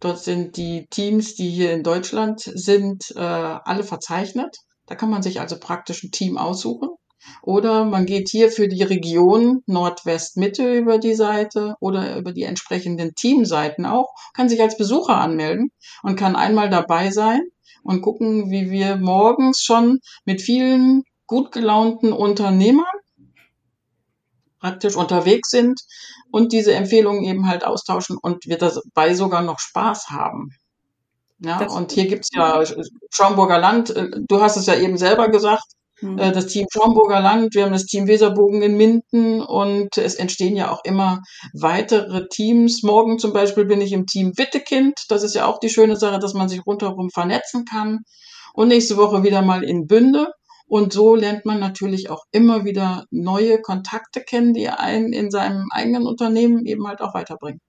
Dort 0.00 0.18
sind 0.18 0.56
die 0.56 0.88
Teams, 0.90 1.36
die 1.36 1.50
hier 1.50 1.72
in 1.72 1.84
Deutschland 1.84 2.40
sind, 2.40 3.12
äh, 3.14 3.20
alle 3.20 3.84
verzeichnet. 3.84 4.56
Da 4.86 4.96
kann 4.96 5.10
man 5.10 5.22
sich 5.22 5.38
also 5.38 5.60
praktisch 5.60 6.02
ein 6.02 6.10
Team 6.10 6.38
aussuchen. 6.38 6.88
Oder 7.40 7.84
man 7.84 8.04
geht 8.04 8.28
hier 8.30 8.50
für 8.50 8.66
die 8.66 8.82
Region 8.82 9.62
Nordwest-Mitte 9.66 10.74
über 10.74 10.98
die 10.98 11.14
Seite 11.14 11.76
oder 11.78 12.18
über 12.18 12.32
die 12.32 12.42
entsprechenden 12.42 13.14
Teamseiten 13.14 13.86
auch, 13.86 14.12
kann 14.34 14.48
sich 14.48 14.60
als 14.60 14.76
Besucher 14.76 15.18
anmelden 15.18 15.70
und 16.02 16.16
kann 16.16 16.34
einmal 16.34 16.68
dabei 16.68 17.12
sein 17.12 17.42
und 17.84 18.02
gucken, 18.02 18.50
wie 18.50 18.72
wir 18.72 18.96
morgens 18.96 19.62
schon 19.62 20.00
mit 20.24 20.42
vielen 20.42 21.04
gut 21.28 21.52
gelaunten 21.52 22.12
Unternehmern 22.12 22.86
praktisch 24.66 24.96
unterwegs 24.96 25.50
sind 25.50 25.80
und 26.30 26.52
diese 26.52 26.74
Empfehlungen 26.74 27.22
eben 27.24 27.48
halt 27.48 27.64
austauschen 27.64 28.18
und 28.20 28.46
wir 28.46 28.58
dabei 28.58 29.14
sogar 29.14 29.42
noch 29.42 29.60
Spaß 29.60 30.10
haben. 30.10 30.50
Ja, 31.38 31.58
das 31.58 31.72
und 31.72 31.92
hier 31.92 32.08
gibt's 32.08 32.30
ja 32.32 32.62
Schaumburger 33.10 33.58
Land, 33.58 33.90
äh, 33.90 34.08
du 34.26 34.40
hast 34.40 34.56
es 34.56 34.66
ja 34.66 34.74
eben 34.74 34.96
selber 34.96 35.28
gesagt, 35.28 35.64
Mhm. 36.02 36.18
Das 36.18 36.48
Team 36.48 36.66
Schaumburger 36.70 37.20
Land, 37.20 37.54
wir 37.54 37.64
haben 37.64 37.72
das 37.72 37.86
Team 37.86 38.06
Weserbogen 38.06 38.60
in 38.60 38.76
Minden 38.76 39.40
und 39.40 39.96
es 39.96 40.14
entstehen 40.16 40.54
ja 40.54 40.70
auch 40.70 40.84
immer 40.84 41.22
weitere 41.54 42.28
Teams. 42.28 42.82
Morgen 42.82 43.18
zum 43.18 43.32
Beispiel 43.32 43.64
bin 43.64 43.80
ich 43.80 43.92
im 43.92 44.06
Team 44.06 44.32
Wittekind. 44.36 45.04
Das 45.08 45.22
ist 45.22 45.34
ja 45.34 45.46
auch 45.46 45.58
die 45.58 45.70
schöne 45.70 45.96
Sache, 45.96 46.18
dass 46.18 46.34
man 46.34 46.50
sich 46.50 46.66
rundherum 46.66 47.08
vernetzen 47.10 47.64
kann. 47.64 48.00
Und 48.52 48.68
nächste 48.68 48.98
Woche 48.98 49.22
wieder 49.22 49.40
mal 49.40 49.64
in 49.64 49.86
Bünde. 49.86 50.28
Und 50.68 50.92
so 50.92 51.14
lernt 51.14 51.46
man 51.46 51.60
natürlich 51.60 52.10
auch 52.10 52.24
immer 52.32 52.64
wieder 52.64 53.06
neue 53.10 53.60
Kontakte 53.60 54.20
kennen, 54.20 54.52
die 54.52 54.68
einen 54.68 55.12
in 55.12 55.30
seinem 55.30 55.66
eigenen 55.72 56.06
Unternehmen 56.06 56.66
eben 56.66 56.86
halt 56.88 57.00
auch 57.00 57.14
weiterbringen. 57.14 57.60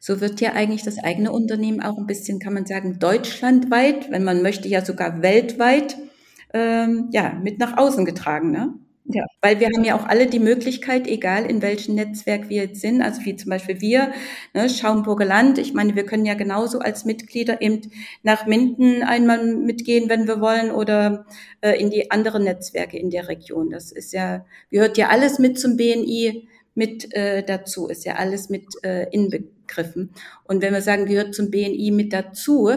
So 0.00 0.20
wird 0.20 0.40
ja 0.40 0.52
eigentlich 0.52 0.82
das 0.82 0.98
eigene 0.98 1.32
Unternehmen 1.32 1.82
auch 1.82 1.98
ein 1.98 2.06
bisschen, 2.06 2.38
kann 2.38 2.54
man 2.54 2.66
sagen, 2.66 2.98
deutschlandweit, 2.98 4.10
wenn 4.10 4.24
man 4.24 4.42
möchte 4.42 4.68
ja 4.68 4.84
sogar 4.84 5.22
weltweit 5.22 5.96
ähm, 6.54 7.08
ja, 7.12 7.34
mit 7.34 7.58
nach 7.58 7.76
außen 7.76 8.04
getragen. 8.04 8.50
Ne? 8.50 8.74
Ja, 9.10 9.24
weil 9.40 9.58
wir 9.58 9.68
haben 9.68 9.84
ja 9.84 9.96
auch 9.96 10.06
alle 10.06 10.26
die 10.26 10.38
Möglichkeit, 10.38 11.06
egal 11.06 11.46
in 11.46 11.62
welchem 11.62 11.94
Netzwerk 11.94 12.50
wir 12.50 12.64
jetzt 12.64 12.82
sind, 12.82 13.00
also 13.00 13.24
wie 13.24 13.36
zum 13.36 13.48
Beispiel 13.48 13.80
wir, 13.80 14.12
ne, 14.52 14.68
Schaumburger 14.68 15.24
Land, 15.24 15.56
ich 15.56 15.72
meine, 15.72 15.96
wir 15.96 16.04
können 16.04 16.26
ja 16.26 16.34
genauso 16.34 16.80
als 16.80 17.06
Mitglieder 17.06 17.62
eben 17.62 17.90
nach 18.22 18.44
Minden 18.44 19.02
einmal 19.02 19.42
mitgehen, 19.46 20.10
wenn 20.10 20.28
wir 20.28 20.42
wollen, 20.42 20.70
oder 20.70 21.24
äh, 21.62 21.80
in 21.80 21.88
die 21.88 22.10
anderen 22.10 22.44
Netzwerke 22.44 22.98
in 22.98 23.08
der 23.08 23.28
Region. 23.28 23.70
Das 23.70 23.92
ist 23.92 24.12
ja, 24.12 24.44
gehört 24.70 24.98
ja 24.98 25.08
alles 25.08 25.38
mit 25.38 25.58
zum 25.58 25.78
BNI 25.78 26.46
mit 26.74 27.10
äh, 27.14 27.42
dazu, 27.42 27.88
ist 27.88 28.04
ja 28.04 28.16
alles 28.16 28.50
mit 28.50 28.66
äh, 28.82 29.08
inbegriffen. 29.10 29.57
Und 30.44 30.62
wenn 30.62 30.72
wir 30.72 30.82
sagen, 30.82 31.06
gehört 31.06 31.34
zum 31.34 31.50
BNI 31.50 31.90
mit 31.92 32.12
dazu, 32.12 32.70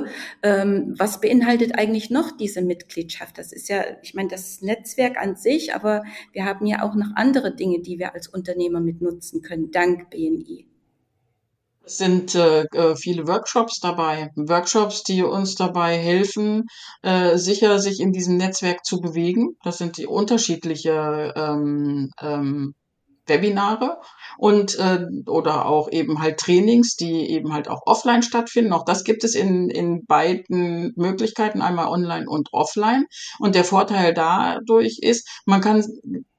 ähm, 0.43 0.93
was 0.97 1.21
beinhaltet 1.21 1.77
eigentlich 1.77 2.09
noch 2.09 2.35
diese 2.35 2.61
Mitgliedschaft? 2.61 3.37
Das 3.37 3.51
ist 3.51 3.69
ja, 3.69 3.83
ich 4.03 4.13
meine, 4.13 4.29
das 4.29 4.61
Netzwerk 4.61 5.17
an 5.17 5.35
sich, 5.35 5.73
aber 5.73 6.03
wir 6.33 6.45
haben 6.45 6.65
ja 6.65 6.83
auch 6.83 6.95
noch 6.95 7.15
andere 7.15 7.55
Dinge, 7.55 7.81
die 7.81 7.99
wir 7.99 8.13
als 8.13 8.27
Unternehmer 8.27 8.79
mit 8.79 9.01
nutzen 9.01 9.41
können, 9.41 9.71
dank 9.71 10.09
BNI. 10.09 10.67
Es 11.83 11.97
sind 11.97 12.35
äh, 12.35 12.63
äh, 12.73 12.95
viele 12.95 13.27
Workshops 13.27 13.79
dabei, 13.79 14.29
Workshops, 14.35 15.03
die 15.03 15.23
uns 15.23 15.55
dabei 15.55 15.97
helfen, 15.97 16.67
äh, 17.01 17.37
sicher 17.37 17.79
sich 17.79 17.99
in 17.99 18.11
diesem 18.11 18.37
Netzwerk 18.37 18.85
zu 18.85 19.01
bewegen. 19.01 19.57
Das 19.63 19.79
sind 19.79 19.97
die 19.97 20.05
unterschiedliche 20.05 21.33
ähm, 21.35 22.11
ähm, 22.21 22.75
Webinare 23.27 23.99
und 24.37 24.77
äh, 24.79 25.05
oder 25.27 25.65
auch 25.65 25.91
eben 25.91 26.21
halt 26.21 26.39
Trainings, 26.39 26.95
die 26.95 27.29
eben 27.29 27.53
halt 27.53 27.67
auch 27.67 27.81
offline 27.85 28.23
stattfinden. 28.23 28.73
Auch 28.73 28.85
das 28.85 29.03
gibt 29.03 29.23
es 29.23 29.35
in, 29.35 29.69
in 29.69 30.05
beiden 30.05 30.93
Möglichkeiten, 30.95 31.61
einmal 31.61 31.87
online 31.87 32.25
und 32.27 32.49
offline. 32.51 33.05
Und 33.39 33.55
der 33.55 33.63
Vorteil 33.63 34.13
dadurch 34.13 34.99
ist, 35.01 35.27
man 35.45 35.61
kann 35.61 35.83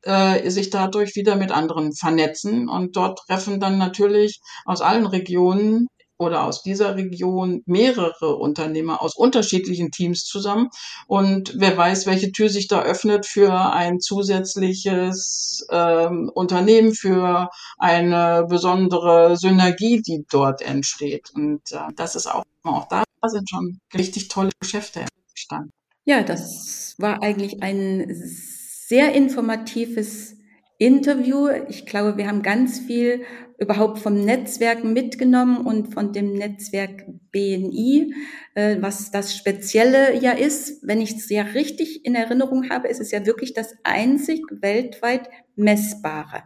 äh, 0.02 0.50
sich 0.50 0.70
dadurch 0.70 1.14
wieder 1.14 1.36
mit 1.36 1.52
anderen 1.52 1.92
vernetzen 1.92 2.68
und 2.68 2.96
dort 2.96 3.20
treffen 3.26 3.60
dann 3.60 3.78
natürlich 3.78 4.40
aus 4.64 4.80
allen 4.80 5.06
Regionen 5.06 5.86
oder 6.22 6.44
aus 6.44 6.62
dieser 6.62 6.96
Region 6.96 7.62
mehrere 7.66 8.36
Unternehmer 8.36 9.02
aus 9.02 9.14
unterschiedlichen 9.16 9.90
Teams 9.90 10.24
zusammen. 10.24 10.70
Und 11.06 11.54
wer 11.56 11.76
weiß, 11.76 12.06
welche 12.06 12.32
Tür 12.32 12.48
sich 12.48 12.68
da 12.68 12.82
öffnet 12.82 13.26
für 13.26 13.52
ein 13.52 14.00
zusätzliches 14.00 15.66
ähm, 15.70 16.30
Unternehmen, 16.34 16.94
für 16.94 17.50
eine 17.78 18.46
besondere 18.48 19.36
Synergie, 19.36 20.02
die 20.02 20.24
dort 20.30 20.62
entsteht. 20.62 21.30
Und 21.34 21.72
äh, 21.72 21.92
das 21.96 22.16
ist 22.16 22.26
auch, 22.26 22.44
auch 22.62 22.88
da 22.88 23.04
sind 23.26 23.48
schon 23.48 23.78
richtig 23.94 24.28
tolle 24.28 24.50
Geschäfte 24.60 25.04
entstanden. 25.30 25.70
Ja, 26.04 26.22
das 26.22 26.94
war 26.98 27.22
eigentlich 27.22 27.62
ein 27.62 28.06
sehr 28.12 29.14
informatives 29.14 30.36
Interview. 30.82 31.48
Ich 31.68 31.86
glaube, 31.86 32.16
wir 32.16 32.26
haben 32.26 32.42
ganz 32.42 32.80
viel 32.80 33.24
überhaupt 33.56 34.00
vom 34.00 34.14
Netzwerk 34.24 34.82
mitgenommen 34.82 35.64
und 35.64 35.94
von 35.94 36.12
dem 36.12 36.32
Netzwerk 36.32 37.06
BNI, 37.30 38.12
äh, 38.54 38.78
was 38.80 39.12
das 39.12 39.36
Spezielle 39.36 40.20
ja 40.20 40.32
ist. 40.32 40.82
Wenn 40.82 41.00
ich 41.00 41.12
es 41.12 41.30
ja 41.30 41.42
richtig 41.42 42.04
in 42.04 42.16
Erinnerung 42.16 42.68
habe, 42.68 42.88
ist 42.88 43.00
es 43.00 43.12
ja 43.12 43.24
wirklich 43.24 43.54
das 43.54 43.74
einzig 43.84 44.40
weltweit 44.50 45.28
messbare. 45.54 46.42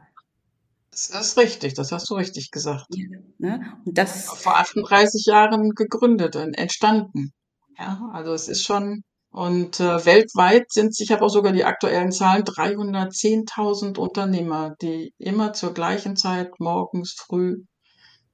Das 0.90 1.08
ist 1.08 1.38
richtig, 1.38 1.72
das 1.72 1.90
hast 1.90 2.10
du 2.10 2.14
richtig 2.14 2.50
gesagt. 2.50 2.86
Ja, 2.90 3.06
ne? 3.38 3.72
und 3.86 3.96
das 3.96 4.26
vor 4.26 4.58
38 4.58 5.24
Jahren 5.24 5.70
gegründet 5.70 6.36
und 6.36 6.54
entstanden. 6.54 7.32
Ja, 7.78 8.10
also 8.12 8.32
es 8.34 8.48
ist 8.48 8.64
schon 8.64 9.02
und 9.36 9.80
äh, 9.80 10.06
weltweit 10.06 10.72
sind, 10.72 10.98
ich 10.98 11.12
habe 11.12 11.22
auch 11.22 11.28
sogar 11.28 11.52
die 11.52 11.64
aktuellen 11.64 12.10
Zahlen, 12.10 12.44
310.000 12.44 13.98
Unternehmer, 13.98 14.74
die 14.80 15.12
immer 15.18 15.52
zur 15.52 15.74
gleichen 15.74 16.16
Zeit 16.16 16.58
morgens 16.58 17.12
früh 17.12 17.58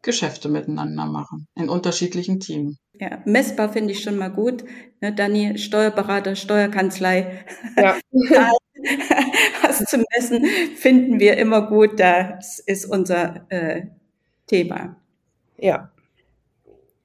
Geschäfte 0.03 0.49
miteinander 0.49 1.07
machen, 1.07 1.49
in 1.57 1.69
unterschiedlichen 1.69 2.38
Teams. 2.38 2.77
Ja, 3.01 3.21
messbar 3.25 3.73
finde 3.73 3.93
ich 3.93 4.03
schon 4.05 4.17
mal 4.17 4.29
gut. 4.29 4.62
Ne, 5.01 5.12
Dani, 5.12 5.59
Steuerberater, 5.59 6.37
Steuerkanzlei. 6.37 7.45
Ja. 7.77 7.97
Was 9.62 9.85
zu 9.85 10.05
messen, 10.15 10.47
finden 10.77 11.19
wir 11.19 11.37
immer 11.37 11.67
gut. 11.69 11.99
Das 11.99 12.61
ist 12.61 12.85
unser 12.85 13.45
äh, 13.51 13.87
Thema. 14.47 14.97
Ja. 15.59 15.91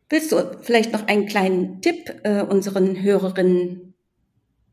Willst 0.10 0.32
du 0.32 0.38
vielleicht 0.62 0.94
noch 0.94 1.08
einen 1.08 1.26
kleinen 1.26 1.82
Tipp 1.82 2.14
äh, 2.24 2.42
unseren 2.42 3.02
Hörerinnen 3.02 3.87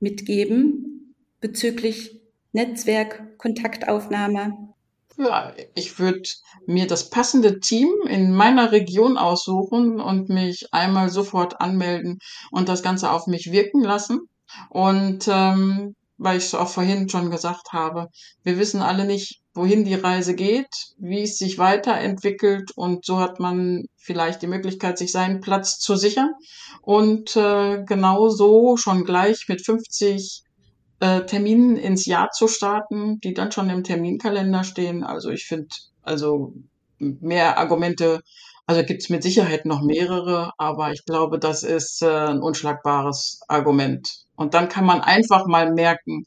mitgeben 0.05 1.15
bezüglich 1.41 2.21
Netzwerk, 2.53 3.37
Kontaktaufnahme? 3.39 4.69
Ja, 5.17 5.53
ich 5.75 5.99
würde 5.99 6.29
mir 6.67 6.87
das 6.87 7.09
passende 7.11 7.59
Team 7.61 7.89
in 8.07 8.33
meiner 8.33 8.71
Region 8.71 9.17
aussuchen 9.17 10.01
und 10.01 10.29
mich 10.29 10.69
einmal 10.73 11.09
sofort 11.09 11.61
anmelden 11.61 12.19
und 12.51 12.69
das 12.69 12.83
Ganze 12.83 13.11
auf 13.11 13.27
mich 13.27 13.51
wirken 13.51 13.81
lassen. 13.81 14.29
Und 14.69 15.27
ähm, 15.29 15.95
weil 16.17 16.39
ich 16.39 16.45
es 16.45 16.55
auch 16.55 16.69
vorhin 16.69 17.09
schon 17.09 17.31
gesagt 17.31 17.73
habe, 17.73 18.09
wir 18.43 18.59
wissen 18.59 18.83
alle 18.83 19.05
nicht, 19.05 19.41
wohin 19.55 19.85
die 19.85 19.95
Reise 19.95 20.35
geht, 20.35 20.69
wie 20.99 21.23
es 21.23 21.39
sich 21.39 21.59
weiterentwickelt 21.59 22.73
und 22.75 23.05
so 23.05 23.21
hat 23.21 23.41
man 23.41 23.85
vielleicht 23.97 24.43
die 24.43 24.49
Möglichkeit, 24.49 24.99
sich 24.99 25.13
seinen 25.13 25.41
Platz 25.41 25.79
zu 25.79 25.97
sichern 25.97 26.31
und 26.83 27.37
äh, 27.37 27.83
genau 27.85 28.29
so 28.29 28.77
schon 28.77 29.05
gleich 29.05 29.47
mit 29.49 29.65
50 29.65 30.43
äh, 31.01 31.23
Terminen 31.23 31.77
ins 31.77 32.05
Jahr 32.07 32.31
zu 32.31 32.49
starten, 32.49 33.21
die 33.21 33.35
dann 33.35 33.53
schon 33.53 33.71
im 33.71 33.85
Terminkalender 33.85 34.65
stehen. 34.65 35.05
Also 35.05 35.31
ich 35.31 35.47
finde, 35.47 35.69
also 36.03 36.53
mehr 36.99 37.59
Argumente 37.59 38.21
also 38.67 38.83
gibt's 38.83 39.11
mit 39.11 39.23
Sicherheit 39.23 39.67
noch 39.67 39.83
mehrere, 39.83 40.53
aber 40.57 40.91
ich 40.93 41.05
glaube, 41.05 41.39
das 41.39 41.63
ist 41.63 42.01
äh, 42.03 42.07
ein 42.07 42.41
unschlagbares 42.41 43.41
Argument. 43.47 44.25
Und 44.37 44.55
dann 44.55 44.69
kann 44.71 44.87
man 44.87 45.03
einfach 45.03 45.47
mal 45.47 45.73
merken, 45.73 46.25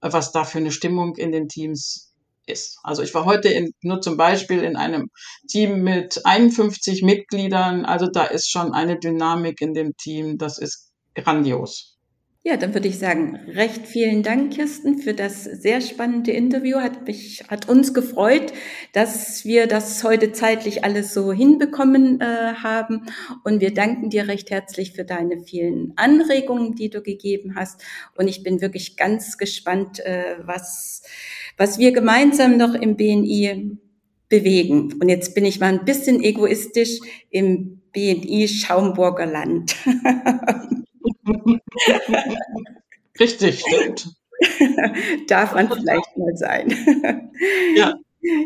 was 0.00 0.30
da 0.30 0.44
für 0.44 0.58
eine 0.58 0.70
Stimmung 0.70 1.16
in 1.16 1.32
den 1.32 1.48
Teams 1.48 2.09
ist. 2.50 2.78
Also 2.82 3.02
ich 3.02 3.14
war 3.14 3.24
heute 3.24 3.48
in, 3.48 3.72
nur 3.82 4.00
zum 4.00 4.16
Beispiel 4.16 4.62
in 4.62 4.76
einem 4.76 5.10
Team 5.48 5.82
mit 5.82 6.20
51 6.24 7.02
Mitgliedern. 7.02 7.84
Also 7.84 8.06
da 8.06 8.24
ist 8.24 8.50
schon 8.50 8.72
eine 8.72 8.98
Dynamik 8.98 9.60
in 9.60 9.74
dem 9.74 9.96
Team. 9.96 10.38
Das 10.38 10.58
ist 10.58 10.90
grandios. 11.14 11.89
Ja, 12.42 12.56
dann 12.56 12.72
würde 12.72 12.88
ich 12.88 12.98
sagen, 12.98 13.36
recht 13.48 13.86
vielen 13.86 14.22
Dank, 14.22 14.54
Kirsten, 14.54 14.96
für 14.96 15.12
das 15.12 15.44
sehr 15.44 15.82
spannende 15.82 16.30
Interview. 16.30 16.78
Hat 16.78 17.06
mich, 17.06 17.44
hat 17.48 17.68
uns 17.68 17.92
gefreut, 17.92 18.54
dass 18.94 19.44
wir 19.44 19.66
das 19.66 20.02
heute 20.04 20.32
zeitlich 20.32 20.82
alles 20.82 21.12
so 21.12 21.34
hinbekommen 21.34 22.18
äh, 22.22 22.54
haben. 22.54 23.04
Und 23.44 23.60
wir 23.60 23.74
danken 23.74 24.08
dir 24.08 24.26
recht 24.26 24.50
herzlich 24.50 24.92
für 24.92 25.04
deine 25.04 25.40
vielen 25.40 25.92
Anregungen, 25.96 26.74
die 26.74 26.88
du 26.88 27.02
gegeben 27.02 27.56
hast. 27.56 27.82
Und 28.16 28.26
ich 28.26 28.42
bin 28.42 28.62
wirklich 28.62 28.96
ganz 28.96 29.36
gespannt, 29.36 30.00
äh, 30.00 30.36
was, 30.42 31.02
was 31.58 31.78
wir 31.78 31.92
gemeinsam 31.92 32.56
noch 32.56 32.72
im 32.72 32.96
BNI 32.96 33.76
bewegen. 34.30 34.94
Und 34.94 35.10
jetzt 35.10 35.34
bin 35.34 35.44
ich 35.44 35.60
mal 35.60 35.74
ein 35.74 35.84
bisschen 35.84 36.22
egoistisch 36.22 37.00
im 37.28 37.82
BNI 37.92 38.48
Schaumburger 38.48 39.26
Land. 39.26 39.76
Richtig, 43.18 43.60
stimmt. 43.60 44.14
Darf 45.28 45.54
man 45.54 45.68
vielleicht 45.68 46.16
mal 46.16 46.36
sein. 46.36 47.30
ja. 47.76 47.94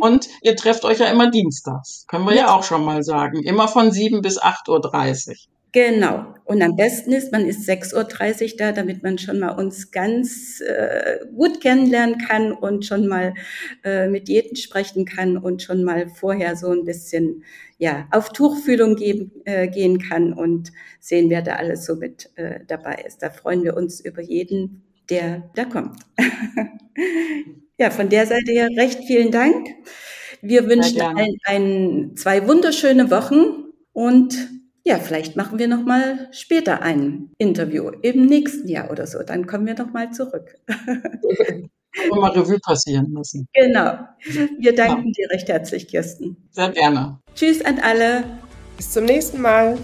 Und 0.00 0.28
ihr 0.42 0.54
trefft 0.56 0.84
euch 0.84 0.98
ja 0.98 1.06
immer 1.06 1.30
dienstags. 1.30 2.06
Können 2.08 2.24
wir 2.26 2.34
ja, 2.34 2.42
ja 2.42 2.54
auch 2.54 2.62
schon 2.62 2.84
mal 2.84 3.02
sagen. 3.02 3.42
Immer 3.42 3.68
von 3.68 3.90
7 3.90 4.22
bis 4.22 4.40
8.30 4.40 5.28
Uhr. 5.28 5.34
Genau. 5.74 6.26
Und 6.44 6.62
am 6.62 6.76
besten 6.76 7.10
ist, 7.10 7.32
man 7.32 7.46
ist 7.46 7.68
6.30 7.68 8.52
Uhr 8.52 8.56
da, 8.58 8.70
damit 8.70 9.02
man 9.02 9.18
schon 9.18 9.40
mal 9.40 9.50
uns 9.50 9.90
ganz 9.90 10.60
äh, 10.60 11.18
gut 11.34 11.60
kennenlernen 11.60 12.18
kann 12.18 12.52
und 12.52 12.86
schon 12.86 13.08
mal 13.08 13.34
äh, 13.82 14.06
mit 14.06 14.28
jedem 14.28 14.54
sprechen 14.54 15.04
kann 15.04 15.36
und 15.36 15.62
schon 15.62 15.82
mal 15.82 16.08
vorher 16.08 16.54
so 16.54 16.70
ein 16.70 16.84
bisschen 16.84 17.42
ja, 17.78 18.06
auf 18.10 18.30
Tuchfühlung 18.30 18.96
geben, 18.96 19.32
äh, 19.44 19.68
gehen 19.68 19.98
kann 19.98 20.32
und 20.32 20.72
sehen, 21.00 21.30
wer 21.30 21.42
da 21.42 21.56
alles 21.56 21.84
so 21.84 21.96
mit 21.96 22.30
äh, 22.36 22.60
dabei 22.66 23.02
ist. 23.06 23.22
Da 23.22 23.30
freuen 23.30 23.64
wir 23.64 23.76
uns 23.76 24.00
über 24.00 24.22
jeden, 24.22 24.84
der 25.10 25.50
da 25.54 25.64
kommt. 25.64 26.00
ja, 27.78 27.90
von 27.90 28.08
der 28.08 28.26
Seite 28.26 28.52
her 28.52 28.68
recht 28.76 29.04
vielen 29.04 29.30
Dank. 29.30 29.66
Wir 30.40 30.68
wünschen 30.68 31.00
allen 31.00 31.38
ein, 31.44 32.12
zwei 32.16 32.46
wunderschöne 32.46 33.10
Wochen 33.10 33.72
und 33.92 34.50
ja, 34.86 34.98
vielleicht 34.98 35.34
machen 35.34 35.58
wir 35.58 35.66
noch 35.66 35.82
mal 35.82 36.28
später 36.30 36.82
ein 36.82 37.30
Interview 37.38 37.88
im 38.02 38.26
nächsten 38.26 38.68
Jahr 38.68 38.90
oder 38.90 39.06
so. 39.06 39.22
Dann 39.22 39.46
kommen 39.46 39.66
wir 39.66 39.74
noch 39.74 39.92
mal 39.92 40.10
zurück. 40.10 40.58
mal 42.10 42.30
Revue 42.32 42.58
passieren 42.60 43.12
lassen. 43.12 43.48
Genau. 43.52 43.98
Wir 44.58 44.74
danken 44.74 45.08
ja. 45.08 45.12
dir 45.12 45.30
recht 45.30 45.48
herzlich, 45.48 45.88
Kirsten. 45.88 46.36
Sehr 46.50 46.70
gerne. 46.70 47.18
Tschüss 47.34 47.64
an 47.64 47.78
alle. 47.80 48.24
Bis 48.76 48.90
zum 48.90 49.04
nächsten 49.04 49.40
Mal. 49.40 49.78